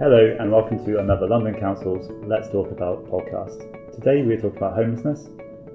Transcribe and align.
Hello, 0.00 0.36
and 0.40 0.50
welcome 0.50 0.84
to 0.84 0.98
another 0.98 1.28
London 1.28 1.54
Council's 1.54 2.10
Let's 2.26 2.48
Talk 2.48 2.72
About 2.72 3.06
podcast. 3.06 3.62
Today 3.94 4.22
we're 4.22 4.40
talking 4.40 4.56
about 4.56 4.74
homelessness, 4.74 5.26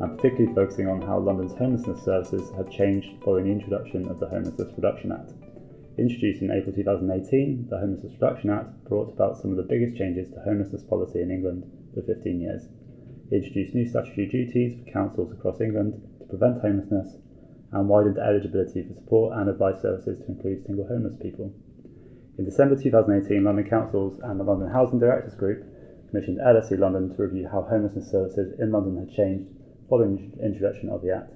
and 0.01 0.17
particularly 0.17 0.53
focusing 0.53 0.89
on 0.89 1.01
how 1.01 1.19
London's 1.19 1.53
homelessness 1.53 2.03
services 2.03 2.51
have 2.57 2.69
changed 2.69 3.15
following 3.23 3.45
the 3.45 3.51
introduction 3.51 4.09
of 4.09 4.19
the 4.19 4.27
Homelessness 4.27 4.73
Reduction 4.75 5.13
Act. 5.13 5.31
Introduced 5.97 6.41
in 6.41 6.51
April 6.51 6.75
2018, 6.75 7.67
the 7.69 7.79
Homelessness 7.79 8.11
Reduction 8.19 8.49
Act 8.49 8.83
brought 8.89 9.13
about 9.13 9.37
some 9.37 9.51
of 9.51 9.57
the 9.57 9.63
biggest 9.63 9.95
changes 9.95 10.27
to 10.31 10.41
homelessness 10.41 10.83
policy 10.83 11.21
in 11.21 11.31
England 11.31 11.63
for 11.93 12.01
15 12.01 12.41
years. 12.41 12.67
It 13.31 13.35
introduced 13.35 13.73
new 13.73 13.87
statutory 13.87 14.27
duties 14.27 14.75
for 14.77 14.91
councils 14.91 15.31
across 15.31 15.61
England 15.61 15.95
to 16.19 16.25
prevent 16.25 16.59
homelessness 16.59 17.15
and 17.71 17.87
widened 17.87 18.17
eligibility 18.17 18.83
for 18.83 18.95
support 18.95 19.37
and 19.37 19.49
advice 19.49 19.81
services 19.81 20.19
to 20.19 20.25
include 20.27 20.65
single 20.65 20.85
homeless 20.87 21.15
people. 21.21 21.53
In 22.39 22.45
December 22.45 22.77
2018, 22.81 23.43
London 23.43 23.67
Councils 23.67 24.17
and 24.23 24.39
the 24.39 24.45
London 24.45 24.69
Housing 24.69 24.97
Directors 24.97 25.35
Group 25.35 25.61
commissioned 26.09 26.39
LSE 26.39 26.79
London 26.79 27.13
to 27.13 27.21
review 27.21 27.49
how 27.51 27.63
homelessness 27.63 28.09
services 28.09 28.57
in 28.57 28.71
London 28.71 28.95
had 28.95 29.13
changed 29.13 29.51
following 29.89 30.31
the 30.37 30.45
introduction 30.45 30.87
of 30.87 31.01
the 31.01 31.11
Act 31.11 31.33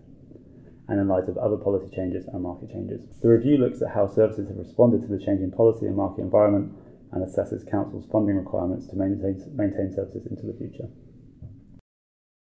and 0.88 1.02
in 1.02 1.10
light 1.10 1.28
of 1.28 1.38
other 1.38 1.58
policy 1.58 1.94
changes 1.94 2.26
and 2.32 2.42
market 2.42 2.72
changes. 2.72 3.04
The 3.22 3.28
review 3.28 3.58
looks 3.58 3.82
at 3.82 3.90
how 3.90 4.08
services 4.08 4.48
have 4.48 4.56
responded 4.56 5.02
to 5.02 5.10
the 5.10 5.20
changing 5.20 5.52
policy 5.52 5.88
and 5.88 5.98
market 5.98 6.22
environment 6.22 6.72
and 7.12 7.22
assesses 7.22 7.70
councils' 7.70 8.08
funding 8.10 8.38
requirements 8.38 8.88
to 8.88 8.96
maintain, 8.96 9.44
maintain 9.58 9.92
services 9.94 10.26
into 10.26 10.48
the 10.48 10.54
future. 10.54 10.88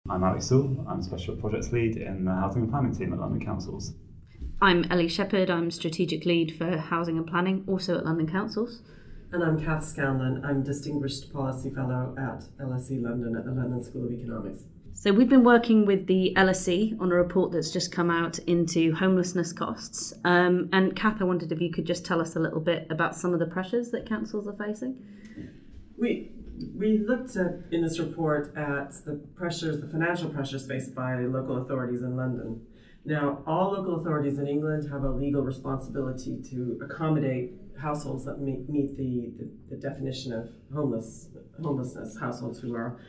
I'm 0.08 0.22
Alex 0.22 0.46
Sewell, 0.46 0.86
I'm 0.88 1.02
Special 1.02 1.34
Projects 1.34 1.72
Lead 1.72 1.96
in 1.96 2.26
the 2.26 2.30
Housing 2.30 2.62
and 2.62 2.70
Planning 2.70 2.94
team 2.94 3.12
at 3.12 3.18
London 3.18 3.44
Councils. 3.44 3.94
I'm 4.62 4.84
Ellie 4.92 5.08
Shepherd. 5.08 5.50
I'm 5.50 5.72
strategic 5.72 6.24
lead 6.24 6.56
for 6.56 6.76
housing 6.76 7.18
and 7.18 7.26
planning, 7.26 7.64
also 7.66 7.98
at 7.98 8.04
London 8.04 8.28
Councils. 8.28 8.80
And 9.32 9.42
I'm 9.42 9.60
Kath 9.60 9.82
Scanlon. 9.82 10.44
I'm 10.44 10.62
Distinguished 10.62 11.32
Policy 11.32 11.70
Fellow 11.70 12.14
at 12.16 12.44
LSE 12.64 13.02
London 13.02 13.34
at 13.36 13.44
the 13.44 13.50
London 13.50 13.82
School 13.82 14.06
of 14.06 14.12
Economics. 14.12 14.62
So, 14.94 15.12
we've 15.12 15.28
been 15.28 15.42
working 15.42 15.84
with 15.84 16.06
the 16.06 16.32
LSE 16.36 16.96
on 17.00 17.10
a 17.10 17.16
report 17.16 17.50
that's 17.50 17.72
just 17.72 17.90
come 17.90 18.08
out 18.08 18.38
into 18.40 18.94
homelessness 18.94 19.52
costs. 19.52 20.14
Um, 20.24 20.68
and 20.72 20.94
Kath, 20.94 21.20
I 21.20 21.24
wondered 21.24 21.50
if 21.50 21.60
you 21.60 21.72
could 21.72 21.84
just 21.84 22.04
tell 22.04 22.20
us 22.20 22.36
a 22.36 22.38
little 22.38 22.60
bit 22.60 22.86
about 22.88 23.16
some 23.16 23.32
of 23.32 23.40
the 23.40 23.46
pressures 23.46 23.90
that 23.90 24.08
councils 24.08 24.46
are 24.46 24.54
facing. 24.64 24.96
We 25.98 26.30
we 26.76 26.98
looked 26.98 27.34
at 27.34 27.62
in 27.72 27.82
this 27.82 27.98
report 27.98 28.56
at 28.56 28.92
the 29.04 29.20
pressures, 29.34 29.80
the 29.80 29.88
financial 29.88 30.30
pressures 30.30 30.64
faced 30.68 30.94
by 30.94 31.16
local 31.16 31.56
authorities 31.56 32.02
in 32.02 32.16
London. 32.16 32.64
Now, 33.04 33.42
all 33.46 33.72
local 33.72 34.00
authorities 34.00 34.38
in 34.38 34.46
England 34.46 34.88
have 34.90 35.02
a 35.02 35.10
legal 35.10 35.42
responsibility 35.42 36.40
to 36.50 36.80
accommodate 36.84 37.54
households 37.80 38.24
that 38.26 38.40
meet, 38.40 38.68
meet 38.68 38.96
the, 38.96 39.32
the, 39.38 39.50
the, 39.70 39.76
definition 39.76 40.32
of 40.32 40.50
homeless 40.72 41.28
homelessness, 41.60 42.16
households 42.20 42.60
who 42.60 42.76
are 42.76 43.00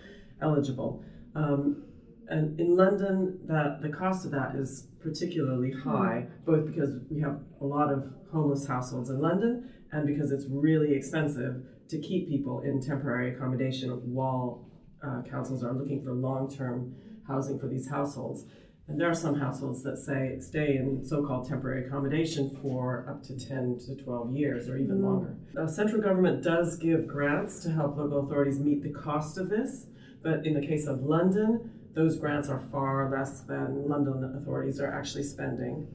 eligible. 0.42 1.04
Um, 1.36 1.84
and 2.28 2.60
in 2.60 2.76
London, 2.76 3.40
that 3.46 3.82
the 3.82 3.90
cost 3.90 4.26
of 4.26 4.32
that 4.32 4.56
is 4.56 4.88
particularly 5.02 5.72
high, 5.72 6.28
both 6.46 6.66
because 6.66 6.98
we 7.12 7.20
have 7.22 7.40
a 7.62 7.66
lot 7.66 7.92
of 7.92 8.06
homeless 8.32 8.66
households 8.66 9.10
in 9.10 9.22
London 9.22 9.70
and 9.92 10.08
because 10.08 10.32
it's 10.32 10.46
really 10.50 10.94
expensive 10.96 11.64
to 11.90 12.00
keep 12.00 12.30
people 12.30 12.62
in 12.62 12.82
temporary 12.82 13.36
accommodation 13.36 13.92
while 14.12 14.68
uh, 15.06 15.22
councils 15.30 15.64
are 15.64 15.74
looking 15.74 16.02
for 16.04 16.14
long-term 16.14 16.96
housing 17.28 17.60
for 17.60 17.68
these 17.68 17.90
households. 17.90 18.46
And 18.88 19.00
there 19.00 19.10
are 19.10 19.16
some 19.16 19.40
households 19.40 19.82
that 19.84 19.98
say 19.98 20.38
stay 20.40 20.76
in 20.76 21.06
so-called 21.06 21.48
temporary 21.48 21.88
accommodation 21.88 22.58
for 22.62 23.06
up 23.10 23.24
to 23.24 23.38
10 23.38 23.80
to 23.88 24.04
12 24.04 24.32
years 24.34 24.68
or 24.68 24.78
even 24.78 25.00
mm. 25.00 25.04
longer. 25.04 25.38
The 25.54 25.68
central 25.68 26.02
government 26.02 26.44
does 26.44 26.78
give 26.78 27.08
grants 27.08 27.64
to 27.64 27.72
help 27.72 27.98
local 27.98 28.26
authorities 28.26 28.60
meet 28.60 28.84
the 28.84 28.92
cost 28.92 29.38
of 29.38 29.50
this, 29.50 29.88
but 30.22 30.46
in 30.46 30.54
the 30.54 30.66
case 30.66 30.86
of 30.86 31.02
London, 31.02 31.72
those 31.96 32.18
grants 32.18 32.50
are 32.50 32.60
far 32.72 33.10
less 33.10 33.42
than 33.42 33.88
London 33.88 34.38
authorities 34.42 34.82
are 34.82 34.94
actually 34.94 35.24
spending. 35.24 35.88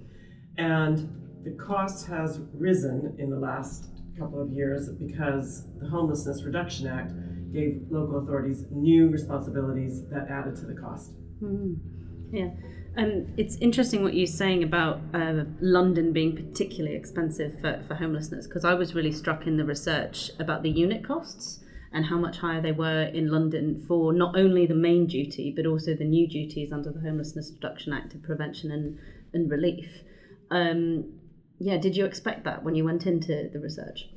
And 0.56 1.44
the 1.44 1.53
cost 1.62 2.06
has 2.06 2.41
risen 2.54 3.16
in 3.19 3.31
the 3.31 3.38
last 3.38 3.91
couple 4.19 4.41
of 4.41 4.50
years 4.50 4.88
because 4.98 5.65
the 5.78 5.88
Homelessness 5.88 6.43
Reduction 6.43 6.87
Act 6.87 7.12
gave 7.53 7.82
local 7.91 8.19
authorities 8.19 8.65
new 8.71 9.09
responsibilities 9.09 10.06
that 10.10 10.28
added 10.31 10.56
to 10.56 10.66
the 10.66 10.75
cost. 10.75 11.12
Mm. 11.43 11.77
Yeah. 12.31 12.50
Um, 12.97 13.32
it's 13.37 13.56
interesting 13.56 14.03
what 14.03 14.15
you're 14.15 14.26
saying 14.26 14.65
about 14.65 15.00
uh, 15.15 15.44
London 15.60 16.12
being 16.12 16.34
particularly 16.34 16.97
expensive 16.97 17.60
for, 17.60 17.82
for 17.87 17.94
homelessness 17.94 18.47
because 18.47 18.65
I 18.65 18.75
was 18.75 18.94
really 18.94 19.12
struck 19.12 19.47
in 19.47 19.56
the 19.56 19.65
research 19.65 20.31
about 20.41 20.62
the 20.62 20.71
unit 20.71 21.04
costs 21.04 21.60
and 21.93 22.06
how 22.06 22.19
much 22.19 22.38
higher 22.38 22.60
they 22.60 22.72
were 22.72 23.04
in 23.04 23.31
London 23.31 23.84
for 23.87 24.12
not 24.12 24.37
only 24.37 24.66
the 24.66 24.75
main 24.75 25.06
duty 25.06 25.53
but 25.54 25.65
also 25.65 25.94
the 25.94 26.04
new 26.04 26.27
duties 26.27 26.72
under 26.72 26.91
the 26.91 27.00
Homelessness 27.00 27.53
Reduction 27.54 27.93
Act 27.93 28.15
of 28.15 28.22
prevention 28.22 28.72
and, 28.72 28.98
and 29.32 29.50
relief. 29.50 30.03
Um, 30.50 31.21
yeah, 31.59 31.77
did 31.77 31.97
you 31.97 32.04
expect 32.04 32.44
that 32.44 32.62
when 32.62 32.75
you 32.75 32.84
went 32.84 33.06
into 33.06 33.48
the 33.53 33.60
research? 33.60 34.09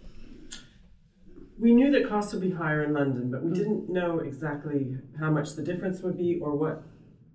We 1.59 1.73
knew 1.73 1.91
that 1.91 2.09
costs 2.09 2.33
would 2.33 2.41
be 2.41 2.51
higher 2.51 2.83
in 2.83 2.93
London, 2.93 3.29
but 3.29 3.43
we 3.43 3.51
mm. 3.51 3.55
didn't 3.55 3.89
know 3.89 4.19
exactly 4.19 4.97
how 5.19 5.29
much 5.29 5.53
the 5.53 5.61
difference 5.61 6.01
would 6.01 6.17
be 6.17 6.39
or 6.41 6.55
what 6.55 6.83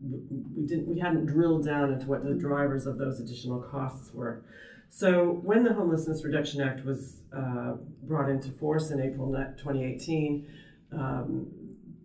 we 0.01 0.67
didn't 0.67 0.89
we 0.89 0.99
hadn't 0.99 1.27
drilled 1.27 1.65
down 1.65 1.93
into 1.93 2.07
what 2.07 2.25
the 2.25 2.34
drivers 2.34 2.87
of 2.87 2.99
those 2.99 3.21
additional 3.21 3.61
costs 3.61 4.12
were. 4.12 4.45
So 4.89 5.41
when 5.43 5.65
the 5.65 5.73
Homelessness 5.73 6.25
Reduction 6.25 6.61
Act 6.61 6.84
was 6.84 7.21
uh, 7.37 7.75
brought 8.03 8.31
into 8.31 8.51
force 8.53 8.91
in 8.91 9.01
April 9.01 9.29
2018, 9.33 10.47
um, 10.93 11.47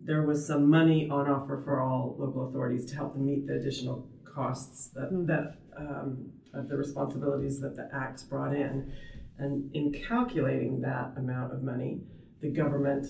there 0.04 0.22
was 0.22 0.46
some 0.46 0.68
money 0.68 1.08
on 1.08 1.28
offer 1.28 1.62
for 1.64 1.80
all 1.80 2.16
local 2.18 2.48
authorities 2.48 2.84
to 2.86 2.96
help 2.96 3.14
them 3.14 3.26
meet 3.26 3.46
the 3.46 3.54
additional 3.54 4.08
costs 4.24 4.88
that, 4.94 5.12
mm. 5.12 5.26
that 5.26 5.58
um, 5.78 6.32
of 6.54 6.68
the 6.68 6.76
responsibilities 6.76 7.60
that 7.60 7.76
the 7.76 7.88
Act 7.94 8.28
brought 8.28 8.54
in. 8.54 8.92
And 9.38 9.74
in 9.74 9.92
calculating 9.92 10.80
that 10.82 11.12
amount 11.16 11.52
of 11.52 11.62
money, 11.62 12.00
the 12.40 12.50
government 12.50 13.06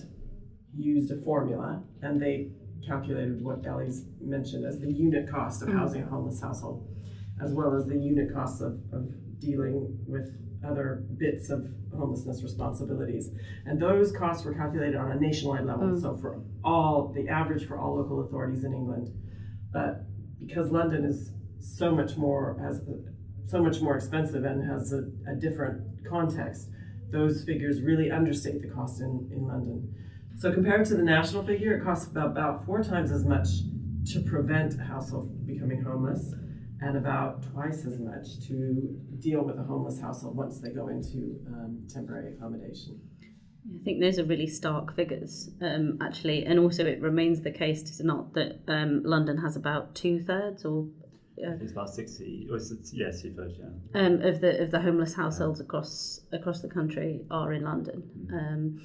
used 0.75 1.11
a 1.11 1.21
formula 1.23 1.83
and 2.01 2.21
they 2.21 2.51
calculated 2.87 3.41
what 3.43 3.65
Ellie's 3.65 4.05
mentioned 4.21 4.65
as 4.65 4.79
the 4.79 4.91
unit 4.91 5.29
cost 5.29 5.61
of 5.61 5.69
mm. 5.69 5.77
housing 5.77 6.03
a 6.03 6.05
homeless 6.05 6.41
household, 6.41 6.87
as 7.43 7.53
well 7.53 7.75
as 7.75 7.85
the 7.87 7.97
unit 7.97 8.33
costs 8.33 8.61
of, 8.61 8.79
of 8.91 9.07
dealing 9.39 9.97
with 10.07 10.29
other 10.65 11.03
bits 11.17 11.49
of 11.49 11.67
homelessness 11.95 12.41
responsibilities. 12.43 13.29
And 13.65 13.81
those 13.81 14.11
costs 14.11 14.45
were 14.45 14.53
calculated 14.53 14.95
on 14.95 15.11
a 15.11 15.19
nationwide 15.19 15.65
level. 15.65 15.87
Mm. 15.87 16.01
So 16.01 16.17
for 16.17 16.41
all, 16.63 17.13
the 17.13 17.27
average 17.27 17.67
for 17.67 17.77
all 17.77 17.97
local 17.97 18.25
authorities 18.25 18.63
in 18.63 18.73
England. 18.73 19.09
But 19.71 20.05
because 20.39 20.71
London 20.71 21.05
is 21.05 21.31
so 21.59 21.93
much 21.93 22.17
more, 22.17 22.57
has 22.63 22.81
so 23.47 23.61
much 23.61 23.81
more 23.81 23.95
expensive 23.95 24.43
and 24.45 24.69
has 24.69 24.93
a, 24.93 25.31
a 25.31 25.35
different 25.35 25.81
context, 26.09 26.69
those 27.11 27.43
figures 27.43 27.81
really 27.81 28.09
understate 28.09 28.61
the 28.61 28.69
cost 28.69 29.01
in, 29.01 29.29
in 29.31 29.47
London. 29.47 29.93
So 30.37 30.51
compared 30.51 30.85
to 30.87 30.95
the 30.95 31.03
national 31.03 31.43
figure, 31.45 31.77
it 31.77 31.83
costs 31.83 32.07
about, 32.07 32.31
about 32.31 32.65
four 32.65 32.83
times 32.83 33.11
as 33.11 33.23
much 33.23 33.47
to 34.11 34.19
prevent 34.21 34.79
a 34.79 34.83
household 34.83 35.47
becoming 35.47 35.81
homeless 35.81 36.33
and 36.81 36.97
about 36.97 37.43
twice 37.53 37.85
as 37.85 37.99
much 37.99 38.45
to 38.47 38.99
deal 39.19 39.41
with 39.41 39.57
a 39.57 39.63
homeless 39.63 40.01
household 40.01 40.35
once 40.35 40.59
they 40.59 40.69
go 40.69 40.89
into 40.89 41.39
um, 41.47 41.87
temporary 41.87 42.33
accommodation. 42.33 42.99
I 43.65 43.83
think 43.85 44.01
those 44.01 44.19
are 44.19 44.25
really 44.25 44.47
stark 44.47 44.93
figures, 44.93 45.49
um, 45.61 45.97
actually, 46.01 46.45
and 46.45 46.59
also 46.59 46.85
it 46.85 46.99
remains 46.99 47.41
the 47.41 47.51
case, 47.51 47.81
does 47.81 48.01
it 48.01 48.05
not, 48.05 48.33
that 48.33 48.59
um, 48.67 49.03
London 49.05 49.37
has 49.37 49.55
about 49.55 49.95
two 49.95 50.21
thirds 50.21 50.65
or 50.65 50.89
uh, 51.39 51.57
it's 51.61 51.71
about 51.71 51.89
sixty. 51.89 52.47
Or 52.51 52.57
it's, 52.57 52.73
yeah, 52.93 53.09
two 53.09 53.33
thirds. 53.33 53.55
Yeah. 53.57 54.01
Um, 54.01 54.21
of 54.21 54.41
the 54.41 54.61
of 54.61 54.71
the 54.71 54.81
homeless 54.81 55.15
households 55.15 55.59
across 55.59 56.21
across 56.31 56.61
the 56.61 56.67
country 56.67 57.25
are 57.31 57.53
in 57.53 57.63
London. 57.63 58.03
Mm-hmm. 58.03 58.37
Um, 58.37 58.81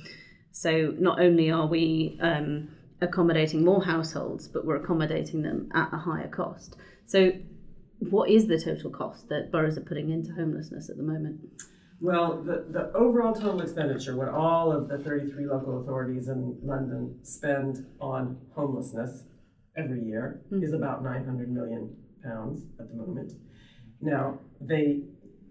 so 0.52 0.94
not 0.98 1.20
only 1.20 1.50
are 1.50 1.66
we 1.66 2.18
um, 2.20 2.68
accommodating 3.00 3.64
more 3.64 3.84
households, 3.84 4.48
but 4.48 4.64
we're 4.64 4.76
accommodating 4.76 5.42
them 5.42 5.70
at 5.74 5.92
a 5.92 5.98
higher 5.98 6.28
cost. 6.28 6.76
So, 7.06 7.32
what 7.98 8.30
is 8.30 8.46
the 8.46 8.60
total 8.60 8.90
cost 8.90 9.28
that 9.28 9.50
boroughs 9.50 9.76
are 9.76 9.82
putting 9.82 10.10
into 10.10 10.32
homelessness 10.32 10.88
at 10.88 10.96
the 10.96 11.02
moment? 11.02 11.40
Well, 12.00 12.44
the, 12.44 12.66
the 12.70 12.92
overall 12.96 13.34
total 13.34 13.60
expenditure, 13.60 14.14
what 14.14 14.28
all 14.28 14.70
of 14.70 14.88
the 14.88 14.98
33 14.98 15.46
local 15.46 15.82
authorities 15.82 16.28
in 16.28 16.58
London 16.62 17.18
spend 17.24 17.78
on 18.00 18.38
homelessness 18.54 19.24
every 19.76 20.04
year, 20.04 20.42
mm-hmm. 20.46 20.62
is 20.62 20.74
about 20.74 21.02
900 21.02 21.50
million 21.50 21.96
pounds 22.22 22.62
at 22.78 22.88
the 22.88 22.94
moment. 22.94 23.32
Now, 24.00 24.38
they 24.60 25.02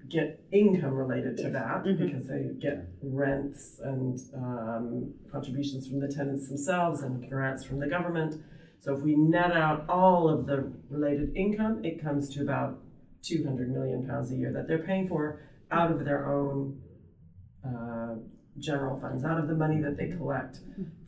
get 0.10 0.40
income 0.52 0.94
related 0.94 1.38
to 1.38 1.50
that 1.50 1.84
mm-hmm. 1.84 2.06
because 2.06 2.28
they 2.28 2.44
get 2.60 2.88
rents 3.02 3.80
and 3.84 4.20
um, 4.36 5.14
contributions 5.32 5.88
from 5.88 6.00
the 6.00 6.08
tenants 6.08 6.48
themselves 6.48 7.02
and 7.02 7.30
grants 7.30 7.64
from 7.64 7.80
the 7.80 7.88
government. 7.88 8.42
So 8.80 8.96
if 8.96 9.02
we 9.02 9.16
net 9.16 9.52
out 9.52 9.86
all 9.90 10.30
of 10.30 10.46
the 10.46 10.72
related 10.90 11.36
income, 11.36 11.84
it 11.84 12.02
comes 12.02 12.34
to 12.36 12.42
about 12.42 12.80
200 13.24 13.70
million 13.70 14.08
pounds 14.08 14.32
a 14.32 14.36
year 14.36 14.54
that 14.54 14.68
they're 14.68 14.86
paying 14.86 15.08
for 15.08 15.42
out 15.72 15.92
of 15.92 16.06
their 16.06 16.32
own 16.32 16.80
uh, 17.66 18.16
general 18.60 19.00
funds, 19.00 19.26
out 19.26 19.40
of 19.40 19.48
the 19.48 19.56
money 19.56 19.82
that 19.82 19.98
they 19.98 20.08
collect 20.16 20.60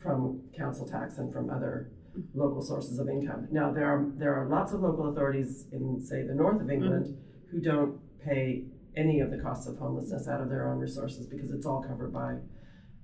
from 0.02 0.42
council 0.56 0.86
tax 0.86 1.18
and 1.18 1.32
from 1.32 1.50
other 1.50 1.90
local 2.34 2.60
sources 2.60 2.98
of 2.98 3.08
income. 3.08 3.48
Now, 3.50 3.72
there 3.72 3.86
are, 3.86 4.06
there 4.16 4.34
are 4.34 4.48
lots 4.48 4.72
of 4.72 4.80
local 4.80 5.10
authorities 5.10 5.66
in, 5.72 6.04
say, 6.04 6.22
the 6.22 6.34
north 6.34 6.60
of 6.60 6.70
England 6.70 7.16
who 7.50 7.60
don't 7.60 7.98
pay 8.24 8.64
any 8.96 9.20
of 9.20 9.30
the 9.30 9.38
costs 9.38 9.66
of 9.66 9.78
homelessness 9.78 10.28
out 10.28 10.40
of 10.40 10.48
their 10.48 10.68
own 10.68 10.78
resources 10.78 11.26
because 11.26 11.50
it's 11.50 11.66
all 11.66 11.82
covered 11.82 12.12
by, 12.12 12.36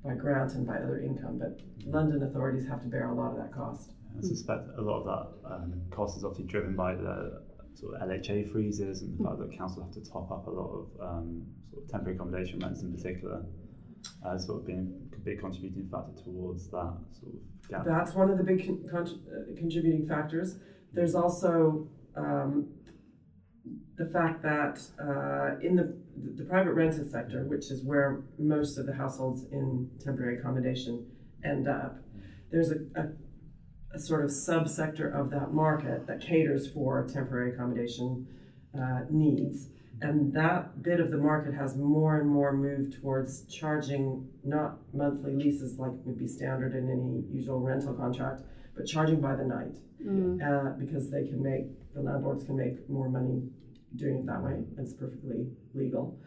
by 0.05 0.15
grant 0.15 0.53
and 0.53 0.67
by 0.67 0.77
other 0.77 1.01
income. 1.01 1.39
But 1.39 1.61
London 1.87 2.23
authorities 2.23 2.67
have 2.69 2.83
to 2.83 2.89
bear 2.89 3.09
a 3.09 3.15
lot 3.15 3.33
of 3.33 3.37
that 3.39 3.53
cost. 3.53 3.93
I 4.19 4.23
suspect 4.23 4.69
a 4.79 4.83
lot 4.83 5.03
of 5.03 5.05
that 5.07 5.55
um, 5.55 5.83
cost 5.91 6.17
is 6.17 6.25
obviously 6.25 6.47
driven 6.47 6.75
by 6.75 6.95
the 6.95 7.43
sort 7.75 7.95
of 7.95 8.09
LHA 8.09 8.51
freezes 8.51 9.03
and 9.03 9.19
the 9.19 9.25
fact 9.25 9.39
that 9.39 9.57
council 9.57 9.83
have 9.85 9.93
to 9.93 10.11
top 10.11 10.31
up 10.31 10.47
a 10.47 10.51
lot 10.51 10.71
of 10.71 11.01
um, 11.01 11.47
sort 11.71 11.85
of 11.85 11.91
temporary 11.91 12.17
accommodation 12.17 12.59
rents 12.61 12.83
in 12.83 12.93
particular 12.93 13.45
as 14.33 14.47
sort 14.47 14.61
of 14.61 14.67
being 14.67 15.11
a 15.13 15.19
big 15.21 15.41
contributing 15.41 15.89
factor 15.91 16.23
towards 16.25 16.69
that 16.71 16.95
sort 17.21 17.35
of 17.35 17.69
gap. 17.69 17.85
That's 17.85 18.15
one 18.15 18.31
of 18.31 18.39
the 18.39 18.45
big 18.45 18.65
con- 18.65 18.89
con- 18.91 19.21
uh, 19.29 19.55
contributing 19.57 20.07
factors. 20.07 20.57
There's 20.93 21.15
also 21.15 21.89
um, 22.17 22.69
the 23.97 24.07
fact 24.07 24.43
that 24.43 24.81
uh, 25.01 25.59
in 25.61 25.77
the, 25.77 25.97
the 26.37 26.45
private 26.45 26.73
rented 26.75 27.11
sector, 27.11 27.45
which 27.45 27.71
is 27.71 27.83
where 27.83 28.25
most 28.39 28.79
of 28.79 28.87
the 28.87 28.93
households 28.93 29.45
in 29.53 29.91
temporary 30.05 30.39
accommodation 30.39 31.07
end 31.45 31.67
up, 31.67 31.97
there's 32.51 32.71
a, 32.71 32.77
a, 32.95 33.07
a 33.95 33.99
sort 33.99 34.25
of 34.25 34.31
subsector 34.31 35.15
of 35.19 35.31
that 35.31 35.53
market 35.53 36.07
that 36.07 36.21
caters 36.21 36.71
for 36.71 37.07
temporary 37.11 37.55
accommodation 37.55 38.27
uh, 38.79 39.01
needs. 39.11 39.69
And 40.03 40.35
that 40.35 40.83
bit 40.83 41.01
of 41.01 41.11
the 41.11 41.17
market 41.17 41.55
has 41.55 41.75
more 41.75 42.21
and 42.21 42.29
more 42.29 42.53
moved 42.53 43.01
towards 43.01 43.47
charging 43.47 44.29
not 44.45 44.77
monthly 44.93 45.35
leases 45.35 45.79
like 45.79 45.93
would 46.05 46.19
be 46.19 46.29
standard 46.29 46.75
in 46.75 46.91
any 46.91 47.25
usual 47.35 47.61
rental 47.61 47.95
contract, 47.95 48.43
but 48.77 48.85
charging 48.85 49.23
by 49.23 49.35
the 49.35 49.45
night 49.45 49.79
uh, 50.43 50.71
because 50.79 51.11
they 51.11 51.27
can 51.27 51.43
make 51.43 51.65
the 51.95 52.03
landlords 52.03 52.45
can 52.45 52.57
make 52.57 52.89
more 52.91 53.09
money 53.09 53.43
doing 53.97 54.19
it 54.19 54.27
that 54.27 54.43
way. 54.43 54.63
It's 54.79 54.95
perfectly 54.95 55.47
legal. 55.75 56.19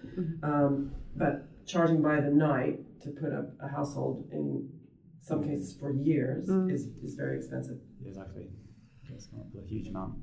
Um, 0.44 0.92
but 1.16 1.66
charging 1.66 2.02
by 2.02 2.20
the 2.22 2.32
night 2.32 2.80
to 3.02 3.10
put 3.10 3.34
up 3.34 3.54
a 3.62 3.68
household 3.68 4.28
in 4.32 4.70
some 5.22 5.44
cases 5.44 5.76
for 5.80 5.92
years 5.92 6.50
is, 6.50 6.88
is 7.04 7.16
very 7.16 7.38
expensive. 7.38 7.78
Exactly. 8.06 8.48
It's 9.14 9.28
not 9.34 9.46
a 9.62 9.68
huge 9.68 9.88
amount. 9.88 10.16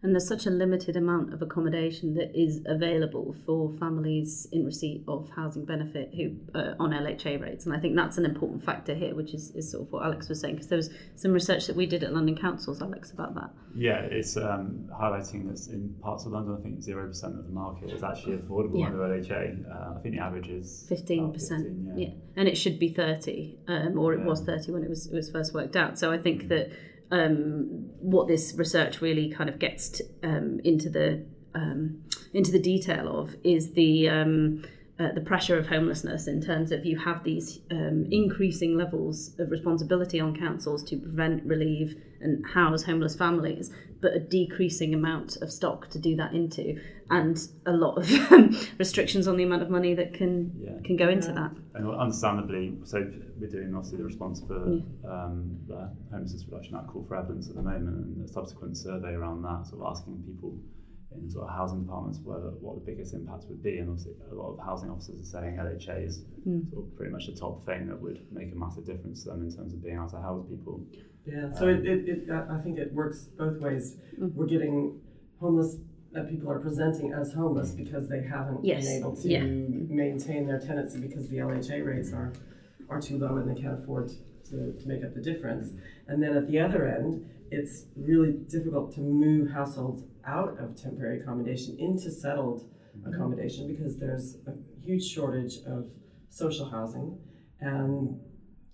And 0.00 0.14
there's 0.14 0.28
such 0.28 0.46
a 0.46 0.50
limited 0.50 0.94
amount 0.96 1.34
of 1.34 1.42
accommodation 1.42 2.14
that 2.14 2.30
is 2.32 2.60
available 2.66 3.34
for 3.44 3.72
families 3.80 4.46
in 4.52 4.64
receipt 4.64 5.02
of 5.08 5.28
housing 5.34 5.64
benefit 5.64 6.14
who 6.14 6.36
uh, 6.56 6.74
on 6.78 6.90
LHA 6.90 7.42
rates, 7.42 7.66
and 7.66 7.74
I 7.74 7.80
think 7.80 7.96
that's 7.96 8.16
an 8.16 8.24
important 8.24 8.64
factor 8.64 8.94
here, 8.94 9.16
which 9.16 9.34
is, 9.34 9.50
is 9.56 9.72
sort 9.72 9.86
of 9.88 9.92
what 9.92 10.04
Alex 10.04 10.28
was 10.28 10.40
saying, 10.40 10.54
because 10.54 10.68
there 10.68 10.76
was 10.76 10.90
some 11.16 11.32
research 11.32 11.66
that 11.66 11.74
we 11.74 11.84
did 11.84 12.04
at 12.04 12.12
London 12.12 12.36
Councils, 12.36 12.80
Alex, 12.80 13.10
about 13.10 13.34
that. 13.34 13.50
Yeah, 13.74 13.98
it's 14.02 14.36
um, 14.36 14.88
highlighting 14.92 15.48
that 15.50 15.72
in 15.72 15.92
parts 16.00 16.24
of 16.26 16.30
London, 16.32 16.56
I 16.56 16.62
think 16.62 16.78
0% 16.78 17.10
of 17.36 17.44
the 17.46 17.52
market 17.52 17.90
is 17.90 18.04
actually 18.04 18.36
affordable 18.36 18.78
Yeah. 18.78 18.86
under 18.86 18.98
LHA. 18.98 19.68
Uh, 19.68 19.98
I 19.98 20.00
think 20.00 20.14
the 20.14 20.20
average 20.22 20.46
is 20.48 20.86
15%, 20.88 21.32
15, 21.32 21.92
yeah, 21.96 22.08
and 22.36 22.46
it 22.46 22.56
should 22.56 22.78
be 22.78 22.90
thirty, 22.94 23.58
um, 23.66 23.98
or 23.98 24.14
it 24.14 24.20
Yeah. 24.20 24.26
was 24.26 24.42
thirty 24.42 24.70
when 24.70 24.84
it 24.84 24.88
was 24.88 25.08
it 25.08 25.14
was 25.14 25.28
first 25.28 25.52
worked 25.54 25.74
out. 25.74 25.98
So 25.98 26.12
I 26.12 26.18
think 26.18 26.46
that 26.48 26.70
um, 27.10 27.88
what 28.00 28.28
this 28.28 28.54
research 28.56 29.00
really 29.00 29.30
kind 29.30 29.48
of 29.48 29.58
gets 29.58 30.00
um, 30.22 30.60
into 30.64 30.88
the 30.90 31.24
um, 31.54 32.02
into 32.34 32.52
the 32.52 32.58
detail 32.58 33.08
of 33.18 33.34
is 33.42 33.72
the 33.72 34.08
um, 34.08 34.62
uh, 35.00 35.12
the 35.12 35.20
pressure 35.20 35.56
of 35.56 35.68
homelessness 35.68 36.26
in 36.26 36.40
terms 36.40 36.72
of 36.72 36.84
you 36.84 36.98
have 36.98 37.22
these 37.22 37.60
um, 37.70 38.06
increasing 38.10 38.76
levels 38.76 39.32
of 39.38 39.50
responsibility 39.50 40.18
on 40.18 40.36
councils 40.36 40.82
to 40.82 40.96
prevent, 40.96 41.44
relieve, 41.44 42.00
and 42.20 42.44
house 42.46 42.82
homeless 42.82 43.14
families, 43.14 43.70
but 44.00 44.12
a 44.14 44.20
decreasing 44.20 44.94
amount 44.94 45.36
of 45.42 45.50
stock 45.50 45.88
to 45.90 45.98
do 45.98 46.14
that 46.16 46.32
into, 46.34 46.80
and 47.10 47.38
a 47.66 47.72
lot 47.72 47.96
of 47.98 48.08
restrictions 48.78 49.26
on 49.26 49.36
the 49.36 49.44
amount 49.44 49.62
of 49.62 49.70
money 49.70 49.94
that 49.94 50.14
can 50.14 50.52
Yeah. 50.60 50.78
can 50.84 50.96
go 50.96 51.08
into 51.08 51.32
that. 51.32 51.52
And 51.74 51.88
understandably, 51.88 52.76
so 52.84 52.98
we're 53.40 53.48
doing 53.48 53.74
obviously 53.74 53.98
the 53.98 54.04
response 54.04 54.40
for 54.46 54.56
um, 55.08 55.58
the 55.66 55.90
Homelessness 56.10 56.44
Reduction 56.50 56.76
Act 56.76 56.88
call 56.88 57.04
for 57.04 57.16
evidence 57.16 57.48
at 57.48 57.56
the 57.56 57.62
moment 57.62 57.96
and 58.06 58.24
a 58.24 58.28
subsequent 58.28 58.76
survey 58.76 59.12
around 59.14 59.42
that, 59.42 59.66
sort 59.66 59.82
of 59.82 59.88
asking 59.90 60.22
people 60.26 60.58
in 61.16 61.30
sort 61.30 61.48
of 61.48 61.54
housing 61.56 61.80
departments 61.84 62.20
whether 62.22 62.50
what 62.60 62.74
the 62.74 62.84
biggest 62.84 63.14
impacts 63.14 63.46
would 63.46 63.62
be. 63.62 63.78
And 63.78 63.88
obviously, 63.90 64.12
a 64.30 64.34
lot 64.34 64.52
of 64.52 64.58
housing 64.64 64.90
officers 64.90 65.20
are 65.22 65.40
saying 65.40 65.56
LHA 65.56 66.04
is 66.06 66.24
sort 66.72 66.84
of 66.86 66.96
pretty 66.96 67.10
much 67.12 67.26
the 67.26 67.32
top 67.34 67.64
thing 67.64 67.86
that 67.88 68.00
would 68.00 68.20
make 68.30 68.52
a 68.52 68.54
massive 68.54 68.84
difference 68.84 69.22
to 69.24 69.30
them 69.30 69.42
in 69.42 69.50
terms 69.54 69.72
of 69.72 69.82
being 69.82 69.96
able 69.96 70.08
to 70.10 70.18
house 70.20 70.44
people. 70.48 70.84
Yeah, 71.30 71.52
so 71.52 71.64
um, 71.64 71.70
it, 71.70 71.86
it, 71.86 72.08
it, 72.08 72.30
I 72.30 72.56
I 72.56 72.60
think 72.60 72.78
it 72.78 72.92
works 72.92 73.24
both 73.36 73.60
ways. 73.60 73.96
Mm-hmm. 74.14 74.36
We're 74.36 74.46
getting 74.46 75.00
homeless, 75.40 75.76
uh, 76.16 76.22
people 76.24 76.50
are 76.50 76.58
presenting 76.58 77.12
as 77.12 77.32
homeless 77.32 77.70
mm-hmm. 77.70 77.84
because 77.84 78.08
they 78.08 78.22
haven't 78.22 78.64
Yes, 78.64 78.86
been 78.86 78.98
able 78.98 79.16
to 79.16 79.28
yeah. 79.28 79.42
maintain 79.42 80.46
their 80.46 80.58
tenancy 80.58 81.00
because 81.00 81.28
the 81.28 81.38
LHA 81.38 81.84
rates 81.84 82.12
are, 82.12 82.32
are 82.88 83.00
too 83.00 83.18
low 83.18 83.36
and 83.36 83.48
they 83.48 83.60
can't 83.60 83.82
afford 83.82 84.08
to, 84.50 84.72
to 84.72 84.88
make 84.88 85.04
up 85.04 85.14
the 85.14 85.20
difference. 85.20 85.72
And 86.08 86.22
then 86.22 86.36
at 86.36 86.48
the 86.48 86.58
other 86.60 86.86
end, 86.86 87.28
it's 87.50 87.86
really 87.96 88.32
difficult 88.32 88.94
to 88.94 89.00
move 89.00 89.50
households 89.50 90.02
out 90.26 90.58
of 90.58 90.80
temporary 90.80 91.20
accommodation 91.20 91.76
into 91.78 92.10
settled 92.10 92.68
mm-hmm. 92.96 93.12
accommodation 93.12 93.68
because 93.68 93.98
there's 93.98 94.36
a 94.46 94.52
huge 94.84 95.04
shortage 95.04 95.58
of 95.66 95.86
social 96.30 96.68
housing 96.68 97.18
and 97.60 98.20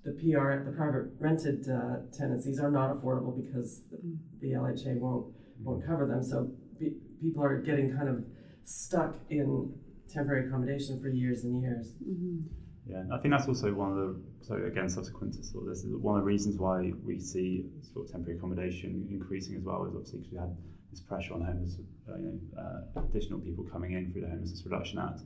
the 0.04 0.12
PR, 0.12 0.64
the 0.64 0.74
private 0.76 1.06
rented 1.18 1.66
uh, 1.68 1.96
tenancies 2.16 2.60
are 2.60 2.70
not 2.70 2.94
affordable 2.94 3.34
because 3.34 3.82
the, 3.90 3.98
the 4.40 4.52
LHA 4.52 4.98
won't 4.98 5.34
won't 5.62 5.86
cover 5.86 6.06
them. 6.06 6.22
So 6.22 6.50
pe- 6.78 6.98
people 7.22 7.42
are 7.42 7.56
getting 7.58 7.96
kind 7.96 8.08
of 8.08 8.24
stuck 8.64 9.14
in 9.30 9.72
temporary 10.12 10.46
accommodation 10.46 11.00
for 11.00 11.08
years 11.08 11.44
and 11.44 11.62
years. 11.62 11.92
Yeah, 12.86 13.02
I 13.12 13.18
think 13.18 13.32
that's 13.32 13.48
also 13.48 13.72
one 13.72 13.92
of 13.92 13.96
the 13.96 14.20
so 14.42 14.54
again 14.56 14.90
subsequent 14.90 15.34
to 15.34 15.42
sort 15.42 15.64
of 15.64 15.70
this 15.70 15.84
is 15.84 15.96
one 15.96 16.18
of 16.18 16.22
the 16.22 16.26
reasons 16.26 16.58
why 16.58 16.92
we 17.02 17.18
see 17.18 17.64
sort 17.94 18.06
of 18.06 18.12
temporary 18.12 18.36
accommodation 18.36 19.08
increasing 19.10 19.56
as 19.56 19.62
well 19.62 19.86
is 19.86 19.94
obviously 19.94 20.18
because 20.18 20.32
we 20.32 20.38
had 20.38 20.54
this 20.90 21.00
pressure 21.00 21.32
on 21.32 21.40
homeless, 21.40 21.76
uh, 22.08 22.16
you 22.18 22.40
know, 22.54 22.62
uh, 22.62 23.00
additional 23.00 23.40
people 23.40 23.64
coming 23.64 23.92
in 23.94 24.12
through 24.12 24.20
the 24.20 24.28
Homelessness 24.28 24.62
Reduction 24.64 24.98
Act. 24.98 25.22